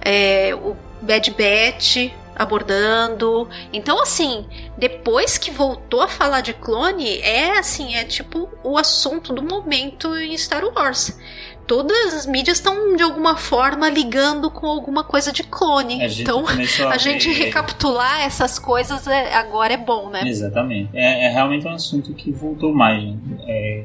é, 0.01 0.55
o 0.55 0.75
Bad 0.99 1.29
Batch 1.29 2.11
abordando. 2.35 3.47
Então, 3.71 4.01
assim, 4.01 4.47
depois 4.79 5.37
que 5.37 5.51
voltou 5.51 6.01
a 6.01 6.07
falar 6.07 6.41
de 6.41 6.53
clone, 6.53 7.19
é 7.19 7.59
assim, 7.59 7.93
é 7.93 8.03
tipo 8.03 8.49
o 8.63 8.79
assunto 8.79 9.31
do 9.31 9.43
momento 9.43 10.17
em 10.17 10.35
Star 10.35 10.63
Wars 10.65 11.15
todas 11.67 12.13
as 12.13 12.25
mídias 12.25 12.57
estão 12.57 12.95
de 12.95 13.03
alguma 13.03 13.35
forma 13.35 13.89
ligando 13.89 14.49
com 14.49 14.65
alguma 14.65 15.03
coisa 15.03 15.31
de 15.31 15.43
clone. 15.43 16.01
A 16.01 16.07
então, 16.07 16.45
a, 16.47 16.89
a 16.93 16.97
gente 16.97 17.29
recapitular 17.31 18.21
essas 18.21 18.57
coisas 18.57 19.05
é, 19.05 19.35
agora 19.35 19.73
é 19.73 19.77
bom, 19.77 20.09
né? 20.09 20.21
Exatamente. 20.25 20.89
É, 20.93 21.25
é 21.25 21.29
realmente 21.29 21.67
um 21.67 21.71
assunto 21.71 22.13
que 22.13 22.31
voltou 22.31 22.73
mais. 22.73 23.13
É, 23.45 23.83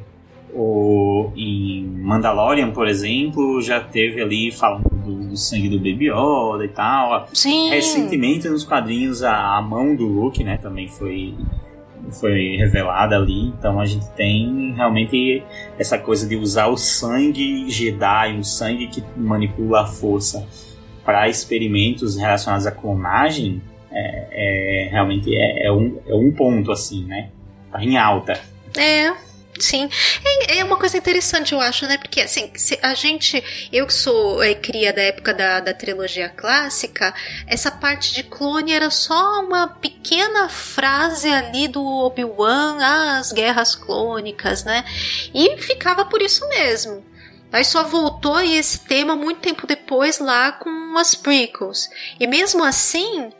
o, 0.54 1.30
em 1.34 1.84
Mandalorian, 1.84 2.70
por 2.70 2.86
exemplo, 2.86 3.60
já 3.60 3.80
teve 3.80 4.22
ali 4.22 4.52
falando 4.52 4.88
do, 4.90 5.28
do 5.28 5.36
sangue 5.36 5.68
do 5.68 5.78
Baby 5.78 6.10
Yoda 6.10 6.64
e 6.64 6.68
tal. 6.68 7.28
Sim. 7.32 7.70
Recentemente 7.70 8.48
nos 8.48 8.64
quadrinhos 8.64 9.22
a, 9.22 9.56
a 9.56 9.62
mão 9.62 9.96
do 9.96 10.06
Luke, 10.06 10.44
né, 10.44 10.58
também 10.58 10.88
foi 10.88 11.34
foi 12.10 12.56
revelada 12.56 13.16
ali. 13.16 13.48
Então 13.48 13.80
a 13.80 13.86
gente 13.86 14.08
tem 14.10 14.72
realmente 14.74 15.42
essa 15.78 15.98
coisa 15.98 16.26
de 16.26 16.36
usar 16.36 16.68
o 16.68 16.76
sangue 16.76 17.70
Jedi, 17.70 18.38
o 18.38 18.44
sangue 18.44 18.88
que 18.88 19.02
manipula 19.16 19.82
a 19.82 19.86
força 19.86 20.46
para 21.04 21.28
experimentos 21.28 22.16
relacionados 22.16 22.66
à 22.66 22.70
clonagem. 22.70 23.62
É, 23.90 24.86
é 24.86 24.88
realmente 24.90 25.34
é, 25.34 25.66
é, 25.66 25.72
um, 25.72 25.98
é 26.06 26.14
um 26.14 26.32
ponto 26.32 26.72
assim, 26.72 27.04
né? 27.04 27.30
Tá 27.70 27.82
em 27.82 27.96
alta. 27.96 28.40
É, 28.76 29.12
Sim, 29.58 29.88
é, 30.24 30.58
é, 30.58 30.64
uma 30.64 30.78
coisa 30.78 30.96
interessante, 30.96 31.52
eu 31.52 31.60
acho, 31.60 31.86
né? 31.86 31.98
Porque 31.98 32.22
assim, 32.22 32.50
a 32.80 32.94
gente, 32.94 33.42
eu 33.70 33.86
que 33.86 33.92
sou 33.92 34.42
é, 34.42 34.54
cria 34.54 34.92
da 34.92 35.02
época 35.02 35.34
da, 35.34 35.60
da 35.60 35.74
trilogia 35.74 36.28
clássica, 36.30 37.14
essa 37.46 37.70
parte 37.70 38.14
de 38.14 38.22
clone 38.22 38.72
era 38.72 38.90
só 38.90 39.40
uma 39.40 39.68
pequena 39.68 40.48
frase 40.48 41.28
ali 41.28 41.68
do 41.68 41.84
Obi-Wan, 41.84 42.78
ah, 42.80 43.18
as 43.18 43.30
guerras 43.30 43.74
clônicas, 43.74 44.64
né? 44.64 44.84
E 45.34 45.58
ficava 45.58 46.04
por 46.06 46.22
isso 46.22 46.48
mesmo. 46.48 47.04
Aí 47.52 47.64
só 47.64 47.84
voltou 47.84 48.40
esse 48.40 48.80
tema 48.80 49.14
muito 49.14 49.40
tempo 49.40 49.66
depois 49.66 50.18
lá 50.18 50.52
com 50.52 50.96
as 50.96 51.14
prequels. 51.14 51.90
E 52.18 52.26
mesmo 52.26 52.64
assim, 52.64 53.30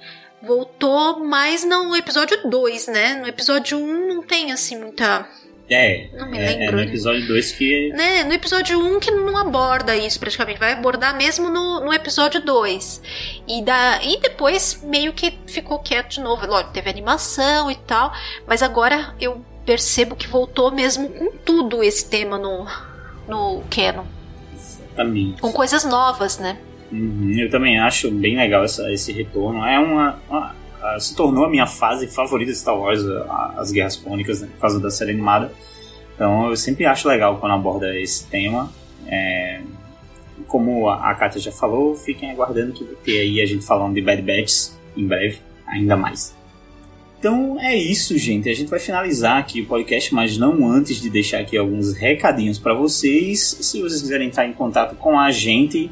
voltou 0.42 1.25
mais 1.25 1.64
no 1.64 1.96
episódio 1.96 2.48
2, 2.51 2.88
né? 2.88 3.14
No 3.14 3.27
episódio 3.27 3.79
1 3.79 3.83
um 3.83 4.09
não 4.14 4.22
tem 4.22 4.53
assim 4.53 4.79
muita 4.79 5.27
é, 5.72 6.08
não 6.12 6.30
me 6.30 6.38
lembro. 6.38 6.62
É, 6.62 6.66
é 6.66 6.70
no 6.70 6.80
episódio 6.80 7.26
2 7.26 7.52
que. 7.52 7.88
Né, 7.90 8.24
no 8.24 8.32
episódio 8.32 8.78
1 8.78 8.96
um 8.96 9.00
que 9.00 9.11
não 9.11 9.37
aborda 9.37 9.96
isso 9.96 10.18
praticamente. 10.18 10.58
Vai 10.58 10.72
abordar 10.72 11.16
mesmo 11.16 11.48
no, 11.48 11.80
no 11.80 11.92
episódio 11.92 12.40
2. 12.44 13.02
E, 13.48 13.62
da, 13.62 14.02
e 14.02 14.20
depois 14.20 14.82
meio 14.85 15.12
que 15.12 15.32
ficou 15.46 15.78
quieto 15.78 16.11
de 16.11 16.20
novo. 16.20 16.46
Lógico, 16.46 16.72
teve 16.72 16.90
animação 16.90 17.70
e 17.70 17.76
tal. 17.76 18.12
Mas 18.46 18.62
agora 18.62 19.14
eu 19.20 19.44
percebo 19.64 20.16
que 20.16 20.26
voltou 20.26 20.70
mesmo 20.70 21.08
com 21.08 21.30
tudo 21.44 21.82
esse 21.82 22.08
tema 22.08 22.38
no, 22.38 22.66
no 23.28 23.62
Canon. 23.70 24.04
Exatamente. 24.54 25.40
Com 25.40 25.52
coisas 25.52 25.85
novas, 25.85 26.38
né? 26.38 26.58
Uhum, 26.90 27.32
eu 27.38 27.48
também 27.48 27.78
acho 27.78 28.11
bem 28.11 28.37
legal 28.37 28.64
essa, 28.64 28.92
esse 28.92 29.12
retorno. 29.12 29.64
É 29.64 29.78
uma, 29.78 30.18
uma 30.28 30.54
se 30.99 31.14
tornou 31.14 31.45
a 31.45 31.51
minha 31.51 31.66
fase 31.66 32.09
favorita 32.09 32.53
de 32.53 32.59
Star 32.59 32.79
Wars, 32.79 33.03
uh, 33.03 33.25
as 33.57 33.71
Guerras 33.71 33.97
Clônicas, 33.97 34.40
né, 34.40 34.49
por 34.53 34.61
causa 34.61 34.81
da 34.81 34.90
série 34.90 35.12
animada. 35.12 35.53
Então 36.14 36.51
eu 36.51 36.57
sempre 36.57 36.85
acho 36.85 37.09
legal 37.09 37.38
quando 37.38 37.53
aborda 37.53 37.99
esse 37.99 38.27
tema. 38.27 38.71
É, 39.07 39.61
como 40.47 40.88
a, 40.88 41.11
a 41.11 41.14
Kátia 41.14 41.40
já 41.40 41.53
falou, 41.53 41.95
fiquem 41.95 42.31
aguardando 42.31 42.73
que 42.73 42.85
vai 42.85 42.95
ter 42.97 43.21
aí 43.21 43.40
a 43.40 43.47
gente 43.47 43.64
falando 43.64 43.95
de 43.95 44.03
Bad 44.03 44.21
Batch 44.23 44.71
em 44.97 45.07
breve, 45.07 45.38
ainda 45.66 45.97
mais. 45.97 46.35
Então 47.18 47.59
é 47.61 47.77
isso, 47.77 48.18
gente. 48.18 48.49
A 48.49 48.55
gente 48.55 48.68
vai 48.68 48.81
finalizar 48.81 49.38
aqui 49.38 49.61
o 49.61 49.66
podcast, 49.66 50.12
mas 50.12 50.37
não 50.37 50.68
antes 50.68 51.01
de 51.01 51.09
deixar 51.09 51.38
aqui 51.38 51.57
alguns 51.57 51.95
recadinhos 51.95 52.59
para 52.59 52.75
vocês. 52.75 53.57
Se 53.61 53.81
vocês 53.81 54.03
quiserem 54.03 54.27
entrar 54.27 54.47
em 54.47 54.53
contato 54.53 54.97
com 54.97 55.16
a 55.18 55.31
gente, 55.31 55.88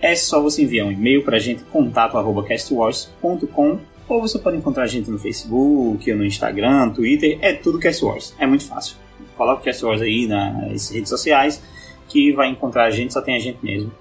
é 0.00 0.14
só 0.14 0.40
você 0.40 0.62
enviar 0.62 0.86
um 0.86 0.92
e-mail 0.92 1.24
para 1.24 1.36
a 1.36 1.40
gente, 1.40 1.64
contato.castwars.com 1.64 3.80
ou 4.08 4.20
você 4.20 4.38
pode 4.38 4.56
encontrar 4.56 4.84
a 4.84 4.86
gente 4.86 5.10
no 5.10 5.18
Facebook, 5.18 6.12
no 6.14 6.24
Instagram, 6.24 6.90
Twitter, 6.90 7.38
é 7.40 7.52
tudo 7.52 7.78
Cast 7.78 8.04
Wars. 8.04 8.34
É 8.38 8.46
muito 8.46 8.66
fácil. 8.66 8.96
Coloca 9.36 9.62
Cast 9.62 9.84
Wars 9.84 10.00
aí 10.00 10.26
nas 10.26 10.90
redes 10.90 11.08
sociais 11.08 11.62
que 12.08 12.32
vai 12.32 12.48
encontrar 12.48 12.86
a 12.86 12.90
gente, 12.90 13.12
só 13.12 13.20
tem 13.20 13.36
a 13.36 13.38
gente 13.38 13.58
mesmo. 13.62 13.92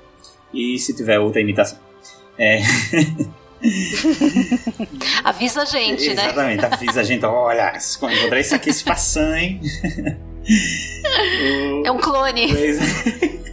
E 0.54 0.80
se 0.80 0.96
tiver 0.96 1.20
outra 1.20 1.42
imitação. 1.42 1.78
É. 2.38 2.62
avisa 5.24 5.64
a 5.64 5.66
gente, 5.66 6.14
né? 6.14 6.24
Exatamente, 6.24 6.66
avisa 6.66 7.02
a 7.02 7.04
gente. 7.04 7.26
Olha, 7.26 7.74
encontrar 7.76 8.40
isso 8.40 8.56
aqui 8.56 8.72
se 8.72 8.84
passando, 8.84 9.36
hein? 9.36 9.60
é 11.84 11.92
um 11.92 11.98
clone. 11.98 12.48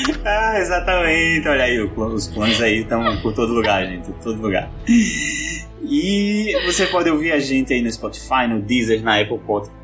ah, 0.24 0.58
exatamente. 0.58 1.48
Olha 1.48 1.64
aí, 1.64 1.80
os 1.80 2.26
clones 2.28 2.60
aí 2.60 2.80
estão 2.80 3.20
por 3.20 3.32
todo 3.32 3.52
lugar, 3.52 3.86
gente. 3.86 4.10
Todo 4.22 4.40
lugar. 4.40 4.70
E 5.82 6.54
você 6.66 6.86
pode 6.86 7.10
ouvir 7.10 7.32
a 7.32 7.38
gente 7.38 7.72
aí 7.72 7.82
no 7.82 7.90
Spotify, 7.90 8.46
no 8.48 8.60
Deezer, 8.60 9.02
na 9.02 9.20
Apple 9.20 9.40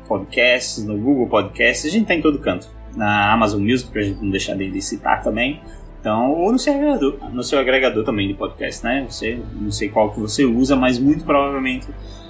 Podcasts, 0.07 0.83
no 0.83 0.97
Google 0.97 1.27
Podcasts. 1.27 1.85
A 1.85 1.89
gente 1.89 2.07
tá 2.07 2.15
em 2.15 2.21
todo 2.21 2.39
canto. 2.39 2.67
Na 2.95 3.31
Amazon 3.31 3.61
Music, 3.61 3.91
pra 3.91 4.01
gente 4.01 4.21
não 4.21 4.29
deixar 4.29 4.55
de 4.55 4.81
citar 4.81 5.21
também. 5.21 5.61
Então, 5.99 6.31
ou 6.31 6.51
no 6.51 6.59
seu 6.59 6.73
agregador, 6.73 7.17
no 7.33 7.43
seu 7.43 7.59
agregador 7.59 8.03
também 8.03 8.27
de 8.27 8.33
podcast, 8.33 8.83
né? 8.83 9.05
Você, 9.09 9.39
não 9.53 9.71
sei 9.71 9.89
qual 9.89 10.11
que 10.11 10.19
você 10.19 10.45
usa, 10.45 10.75
mas 10.75 10.97
muito 10.97 11.25
provavelmente 11.25 11.87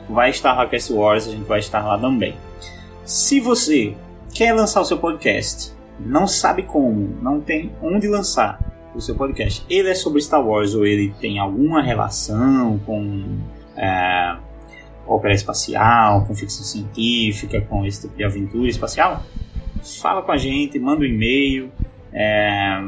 vai 0.10 0.30
estar 0.30 0.66
Cast 0.68 0.92
Wars, 0.92 1.28
a 1.28 1.32
gente 1.32 1.46
vai 1.46 1.60
estar 1.60 1.86
lá 1.86 1.98
também. 1.98 2.36
Se 3.06 3.40
você 3.40 3.94
quer 4.34 4.54
lançar 4.54 4.82
o 4.82 4.86
seu 4.86 4.98
podcast 4.98 5.77
não 6.00 6.28
sabe 6.28 6.64
como, 6.64 7.18
não 7.22 7.42
tem 7.42 7.72
onde 7.82 8.08
lançar 8.08 8.60
o 8.94 9.02
seu 9.02 9.16
podcast. 9.16 9.64
Ele 9.70 9.90
é 9.90 9.96
sobre 9.96 10.22
Star 10.22 10.46
Wars 10.46 10.74
ou 10.74 10.86
ele 10.86 11.14
tem 11.20 11.40
alguma 11.40 11.82
relação 11.82 12.80
com 12.86 13.24
é, 13.76 14.36
ópera 15.08 15.34
espacial, 15.34 16.26
com 16.26 16.36
ficção 16.36 16.64
científica, 16.64 17.62
com 17.62 17.86
esse 17.86 18.02
tipo 18.02 18.16
de 18.16 18.24
aventura 18.24 18.68
espacial? 18.68 19.24
Fala 20.02 20.22
com 20.22 20.32
a 20.32 20.38
gente, 20.38 20.78
manda 20.80 21.02
um 21.02 21.06
e-mail, 21.06 21.72
é, 22.12 22.82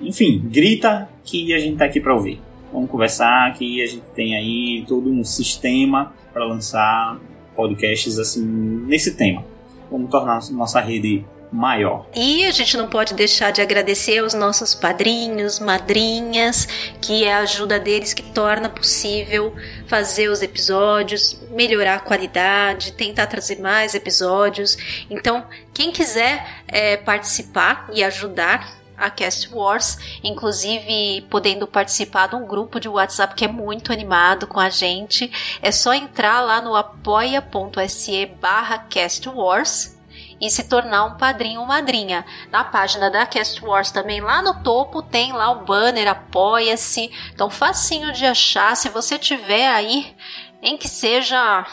enfim, 0.00 0.42
grita 0.44 1.08
que 1.24 1.54
a 1.54 1.58
gente 1.58 1.74
está 1.74 1.84
aqui 1.84 2.00
para 2.00 2.14
ouvir. 2.14 2.40
Vamos 2.72 2.90
conversar 2.90 3.52
que 3.54 3.82
a 3.82 3.86
gente 3.86 4.04
tem 4.14 4.36
aí 4.36 4.84
todo 4.86 5.10
um 5.10 5.24
sistema 5.24 6.12
para 6.32 6.44
lançar 6.44 7.18
podcasts 7.54 8.18
assim 8.18 8.44
nesse 8.86 9.16
tema. 9.16 9.44
Vamos 9.90 10.10
tornar 10.10 10.40
nossa 10.52 10.80
rede 10.80 11.24
maior. 11.52 12.06
E 12.14 12.44
a 12.46 12.50
gente 12.50 12.76
não 12.76 12.88
pode 12.88 13.14
deixar 13.14 13.50
de 13.50 13.60
agradecer 13.60 14.18
aos 14.18 14.34
nossos 14.34 14.74
padrinhos, 14.74 15.58
madrinhas, 15.58 16.66
que 17.00 17.24
é 17.24 17.34
a 17.34 17.38
ajuda 17.38 17.78
deles 17.78 18.14
que 18.14 18.22
torna 18.22 18.68
possível 18.68 19.54
fazer 19.86 20.28
os 20.28 20.42
episódios, 20.42 21.40
melhorar 21.50 21.96
a 21.96 22.00
qualidade, 22.00 22.92
tentar 22.92 23.26
trazer 23.26 23.58
mais 23.60 23.94
episódios. 23.94 24.76
Então, 25.10 25.44
quem 25.74 25.90
quiser 25.90 26.62
é, 26.68 26.96
participar 26.96 27.88
e 27.92 28.04
ajudar 28.04 28.80
a 28.96 29.08
Cast 29.08 29.52
Wars, 29.52 29.98
inclusive 30.22 31.26
podendo 31.30 31.66
participar 31.66 32.28
de 32.28 32.36
um 32.36 32.46
grupo 32.46 32.78
de 32.78 32.88
WhatsApp 32.88 33.34
que 33.34 33.46
é 33.46 33.48
muito 33.48 33.92
animado 33.92 34.46
com 34.46 34.60
a 34.60 34.68
gente. 34.68 35.32
É 35.62 35.72
só 35.72 35.94
entrar 35.94 36.42
lá 36.42 36.60
no 36.60 36.76
apoia.se 36.76 38.26
barra 38.40 38.78
Cast 38.90 39.26
Wars 39.30 39.98
e 40.40 40.48
se 40.50 40.64
tornar 40.64 41.04
um 41.04 41.16
padrinho 41.16 41.60
ou 41.60 41.66
madrinha. 41.66 42.24
Na 42.50 42.64
página 42.64 43.10
da 43.10 43.26
Cast 43.26 43.62
Wars 43.64 43.90
também 43.90 44.20
lá 44.20 44.40
no 44.40 44.62
topo 44.62 45.02
tem 45.02 45.32
lá 45.32 45.50
o 45.50 45.64
banner 45.64 46.08
apoia-se. 46.08 47.10
Então 47.34 47.50
facinho 47.50 48.12
de 48.12 48.24
achar. 48.24 48.74
Se 48.76 48.88
você 48.88 49.18
tiver 49.18 49.68
aí, 49.68 50.14
em 50.62 50.76
que 50.76 50.88
seja 50.88 51.66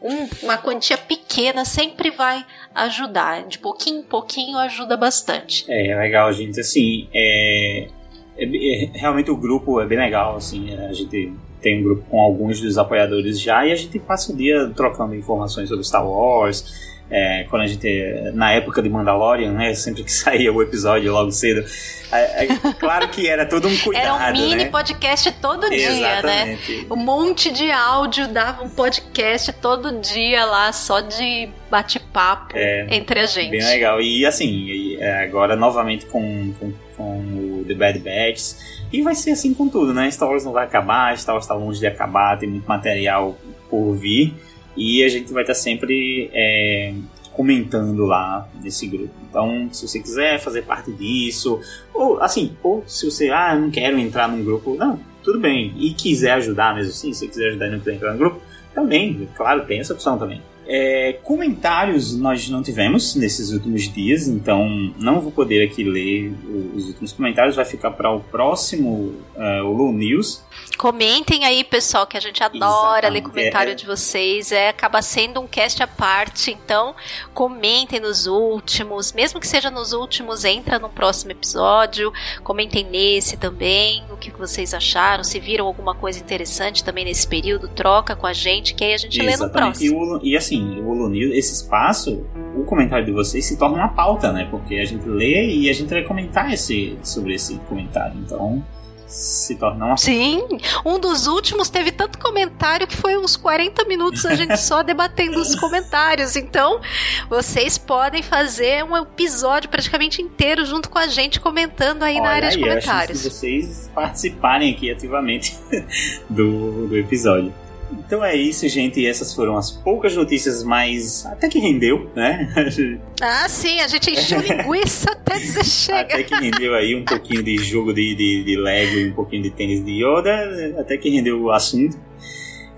um, 0.00 0.28
uma 0.42 0.58
quantia 0.58 0.96
pequena, 0.96 1.64
sempre 1.64 2.10
vai 2.10 2.44
ajudar. 2.74 3.46
De 3.46 3.58
pouquinho 3.58 4.00
em 4.00 4.04
pouquinho 4.04 4.58
ajuda 4.58 4.96
bastante. 4.96 5.64
É, 5.68 5.88
é 5.88 5.96
legal, 5.96 6.32
gente. 6.32 6.58
Assim, 6.60 7.08
é, 7.12 7.88
é, 8.36 8.44
é, 8.44 8.90
realmente 8.94 9.30
o 9.30 9.36
grupo 9.36 9.80
é 9.80 9.86
bem 9.86 9.98
legal. 9.98 10.36
Assim, 10.36 10.74
a 10.74 10.92
gente 10.92 11.32
tem 11.60 11.80
um 11.80 11.82
grupo 11.82 12.04
com 12.10 12.20
alguns 12.20 12.60
dos 12.60 12.76
apoiadores 12.76 13.40
já 13.40 13.66
e 13.66 13.72
a 13.72 13.76
gente 13.76 13.98
passa 13.98 14.32
o 14.32 14.36
dia 14.36 14.70
trocando 14.76 15.14
informações 15.14 15.68
sobre 15.68 15.84
Star 15.84 16.06
Wars. 16.06 16.94
É, 17.16 17.46
quando 17.48 17.62
a 17.62 17.66
gente 17.68 17.86
na 18.32 18.50
época 18.50 18.82
de 18.82 18.88
Mandalorian, 18.88 19.52
né, 19.52 19.72
sempre 19.72 20.02
que 20.02 20.10
saía 20.12 20.52
o 20.52 20.60
episódio 20.60 21.12
logo 21.12 21.30
cedo, 21.30 21.64
é, 22.10 22.44
é, 22.44 22.72
claro 22.78 23.08
que 23.08 23.28
era 23.28 23.46
todo 23.46 23.68
um 23.68 23.76
cuidado, 23.78 24.20
Era 24.20 24.30
um 24.30 24.32
mini 24.32 24.64
né? 24.64 24.70
podcast 24.70 25.30
todo 25.40 25.70
dia, 25.70 25.90
né? 25.90 25.98
Exatamente. 25.98 26.72
né? 26.72 26.86
Um 26.90 26.96
monte 26.96 27.52
de 27.52 27.70
áudio 27.70 28.26
dava 28.26 28.64
um 28.64 28.68
podcast 28.68 29.52
todo 29.52 30.00
dia 30.00 30.44
lá 30.44 30.72
só 30.72 31.00
de 31.00 31.48
bate-papo 31.70 32.56
É, 32.56 32.88
entre 32.90 33.20
a 33.20 33.26
gente. 33.26 33.50
Bem 33.50 33.64
legal. 33.64 34.00
E 34.00 34.26
assim, 34.26 34.96
é, 34.98 35.22
agora 35.22 35.54
novamente 35.54 36.06
com, 36.06 36.52
com, 36.58 36.72
com 36.96 37.18
o 37.60 37.64
The 37.66 37.74
Bad 37.74 37.98
Batch. 38.00 38.54
E 38.92 39.02
vai 39.02 39.14
ser 39.14 39.32
assim 39.32 39.54
com 39.54 39.68
tudo, 39.68 39.94
né? 39.94 40.10
Star 40.10 40.28
Wars 40.28 40.44
não 40.44 40.52
vai 40.52 40.64
acabar, 40.64 41.16
Star 41.16 41.34
Wars 41.36 41.44
está 41.44 41.54
longe 41.54 41.78
de 41.78 41.86
acabar, 41.86 42.38
tem 42.38 42.48
muito 42.48 42.66
material 42.66 43.36
por 43.70 43.94
vir. 43.94 44.34
E 44.76 45.04
a 45.04 45.08
gente 45.08 45.32
vai 45.32 45.42
estar 45.42 45.54
sempre 45.54 46.30
é, 46.32 46.94
comentando 47.32 48.04
lá 48.04 48.48
nesse 48.62 48.86
grupo. 48.86 49.12
Então, 49.28 49.68
se 49.72 49.86
você 49.86 50.00
quiser 50.00 50.38
fazer 50.40 50.62
parte 50.62 50.92
disso, 50.92 51.60
ou 51.92 52.20
assim, 52.20 52.56
ou 52.62 52.82
se 52.86 53.04
você, 53.04 53.30
ah, 53.30 53.54
não 53.54 53.70
quero 53.70 53.98
entrar 53.98 54.28
num 54.28 54.44
grupo, 54.44 54.76
não, 54.76 54.98
tudo 55.22 55.40
bem. 55.40 55.74
E 55.76 55.92
quiser 55.92 56.32
ajudar 56.32 56.74
mesmo 56.74 56.90
assim, 56.90 57.12
se 57.12 57.26
quiser 57.28 57.48
ajudar 57.50 57.66
e 57.66 57.70
não 57.72 57.78
quiser 57.78 57.94
entrar 57.94 58.12
no 58.12 58.18
grupo, 58.18 58.40
também, 58.74 59.28
claro, 59.36 59.64
tem 59.66 59.80
essa 59.80 59.92
opção 59.92 60.18
também. 60.18 60.40
É, 60.66 61.18
comentários 61.22 62.16
nós 62.16 62.48
não 62.48 62.62
tivemos 62.62 63.14
nesses 63.14 63.50
últimos 63.50 63.82
dias, 63.82 64.26
então 64.28 64.66
não 64.98 65.20
vou 65.20 65.30
poder 65.30 65.64
aqui 65.64 65.84
ler 65.84 66.32
os 66.74 66.88
últimos 66.88 67.12
comentários, 67.12 67.56
vai 67.56 67.64
ficar 67.64 67.90
para 67.90 68.10
o 68.10 68.20
próximo 68.20 69.14
uh, 69.36 69.64
o 69.64 69.72
Lu 69.72 69.92
News. 69.92 70.42
Comentem 70.76 71.44
aí, 71.44 71.62
pessoal, 71.62 72.06
que 72.06 72.16
a 72.16 72.20
gente 72.20 72.42
adora 72.42 73.06
Exatamente. 73.06 73.12
ler 73.12 73.22
comentário 73.22 73.72
é. 73.72 73.74
de 73.74 73.86
vocês. 73.86 74.50
É, 74.50 74.68
acaba 74.68 75.02
sendo 75.02 75.40
um 75.40 75.46
cast 75.46 75.82
à 75.82 75.86
parte, 75.86 76.50
então 76.50 76.94
comentem 77.32 78.00
nos 78.00 78.26
últimos, 78.26 79.12
mesmo 79.12 79.38
que 79.38 79.46
seja 79.46 79.70
nos 79.70 79.92
últimos, 79.92 80.44
entra 80.44 80.78
no 80.78 80.88
próximo 80.88 81.30
episódio. 81.32 82.12
Comentem 82.42 82.84
nesse 82.84 83.36
também, 83.36 84.02
o 84.10 84.16
que 84.16 84.30
vocês 84.32 84.74
acharam, 84.74 85.22
se 85.22 85.38
viram 85.38 85.66
alguma 85.66 85.94
coisa 85.94 86.18
interessante 86.18 86.82
também 86.82 87.04
nesse 87.04 87.26
período, 87.26 87.68
troca 87.68 88.16
com 88.16 88.26
a 88.26 88.32
gente, 88.32 88.74
que 88.74 88.84
aí 88.84 88.94
a 88.94 88.98
gente 88.98 89.20
Exatamente. 89.20 89.40
lê 89.40 89.46
no 89.46 89.52
próximo. 89.52 90.20
E, 90.22 90.30
e 90.30 90.36
assim, 90.36 90.53
o 90.62 90.92
Lunil, 90.92 91.32
esse 91.32 91.52
espaço, 91.52 92.24
o 92.56 92.64
comentário 92.64 93.04
de 93.04 93.12
vocês 93.12 93.44
se 93.44 93.56
torna 93.56 93.76
uma 93.76 93.88
pauta, 93.88 94.32
né? 94.32 94.46
Porque 94.50 94.76
a 94.76 94.84
gente 94.84 95.08
lê 95.08 95.46
e 95.46 95.70
a 95.70 95.72
gente 95.72 95.90
vai 95.90 96.02
comentar 96.02 96.52
esse, 96.52 96.98
sobre 97.02 97.34
esse 97.34 97.56
comentário. 97.68 98.18
Então, 98.24 98.62
se 99.06 99.54
torna 99.54 99.86
uma. 99.86 99.96
Sim, 99.96 100.42
um 100.84 100.98
dos 100.98 101.26
últimos 101.26 101.68
teve 101.68 101.92
tanto 101.92 102.18
comentário 102.18 102.86
que 102.86 102.96
foi 102.96 103.16
uns 103.16 103.36
40 103.36 103.84
minutos 103.84 104.26
a 104.26 104.34
gente 104.34 104.56
só 104.56 104.82
debatendo 104.84 105.38
os 105.38 105.54
comentários. 105.54 106.36
Então, 106.36 106.80
vocês 107.28 107.78
podem 107.78 108.22
fazer 108.22 108.84
um 108.84 108.96
episódio 108.96 109.68
praticamente 109.70 110.20
inteiro 110.20 110.64
junto 110.64 110.90
com 110.90 110.98
a 110.98 111.06
gente 111.06 111.38
comentando 111.38 112.02
aí 112.02 112.14
Olha 112.14 112.22
na 112.22 112.30
área 112.30 112.48
aí, 112.48 112.56
de 112.56 112.60
comentários. 112.60 113.24
Eu 113.24 113.30
acho 113.30 113.40
que 113.40 113.46
vocês 113.46 113.90
participarem 113.94 114.72
aqui 114.72 114.90
ativamente 114.90 115.56
do, 116.28 116.88
do 116.88 116.96
episódio. 116.96 117.52
Então 117.98 118.24
é 118.24 118.36
isso, 118.36 118.68
gente. 118.68 119.00
E 119.00 119.06
essas 119.06 119.34
foram 119.34 119.56
as 119.56 119.70
poucas 119.70 120.16
notícias, 120.16 120.62
mas 120.62 121.24
até 121.26 121.48
que 121.48 121.58
rendeu, 121.58 122.10
né? 122.14 122.52
Ah, 123.20 123.48
sim, 123.48 123.80
a 123.80 123.86
gente 123.86 124.10
encheu 124.10 124.40
linguiça 124.42 125.10
até 125.12 125.38
dizer 125.38 125.64
chega. 125.64 126.14
Até 126.14 126.24
que 126.24 126.34
rendeu 126.34 126.74
aí 126.74 126.94
um 126.94 127.04
pouquinho 127.04 127.42
de 127.42 127.56
jogo 127.58 127.94
de, 127.94 128.14
de, 128.14 128.44
de 128.44 128.56
Lego 128.56 128.98
e 128.98 129.08
um 129.08 129.12
pouquinho 129.14 129.42
de 129.42 129.50
tênis 129.50 129.82
de 129.82 130.04
Yoda, 130.04 130.74
até 130.78 130.98
que 130.98 131.08
rendeu 131.08 131.40
o 131.40 131.50
assunto. 131.50 131.96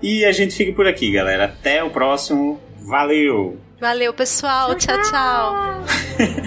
E 0.01 0.23
a 0.23 0.31
gente 0.31 0.55
fica 0.55 0.71
por 0.73 0.87
aqui, 0.87 1.11
galera. 1.11 1.45
Até 1.45 1.83
o 1.83 1.89
próximo. 1.89 2.61
Valeu! 2.79 3.57
Valeu, 3.79 4.13
pessoal. 4.13 4.75
tchau. 4.75 5.01
tchau. 5.03 5.83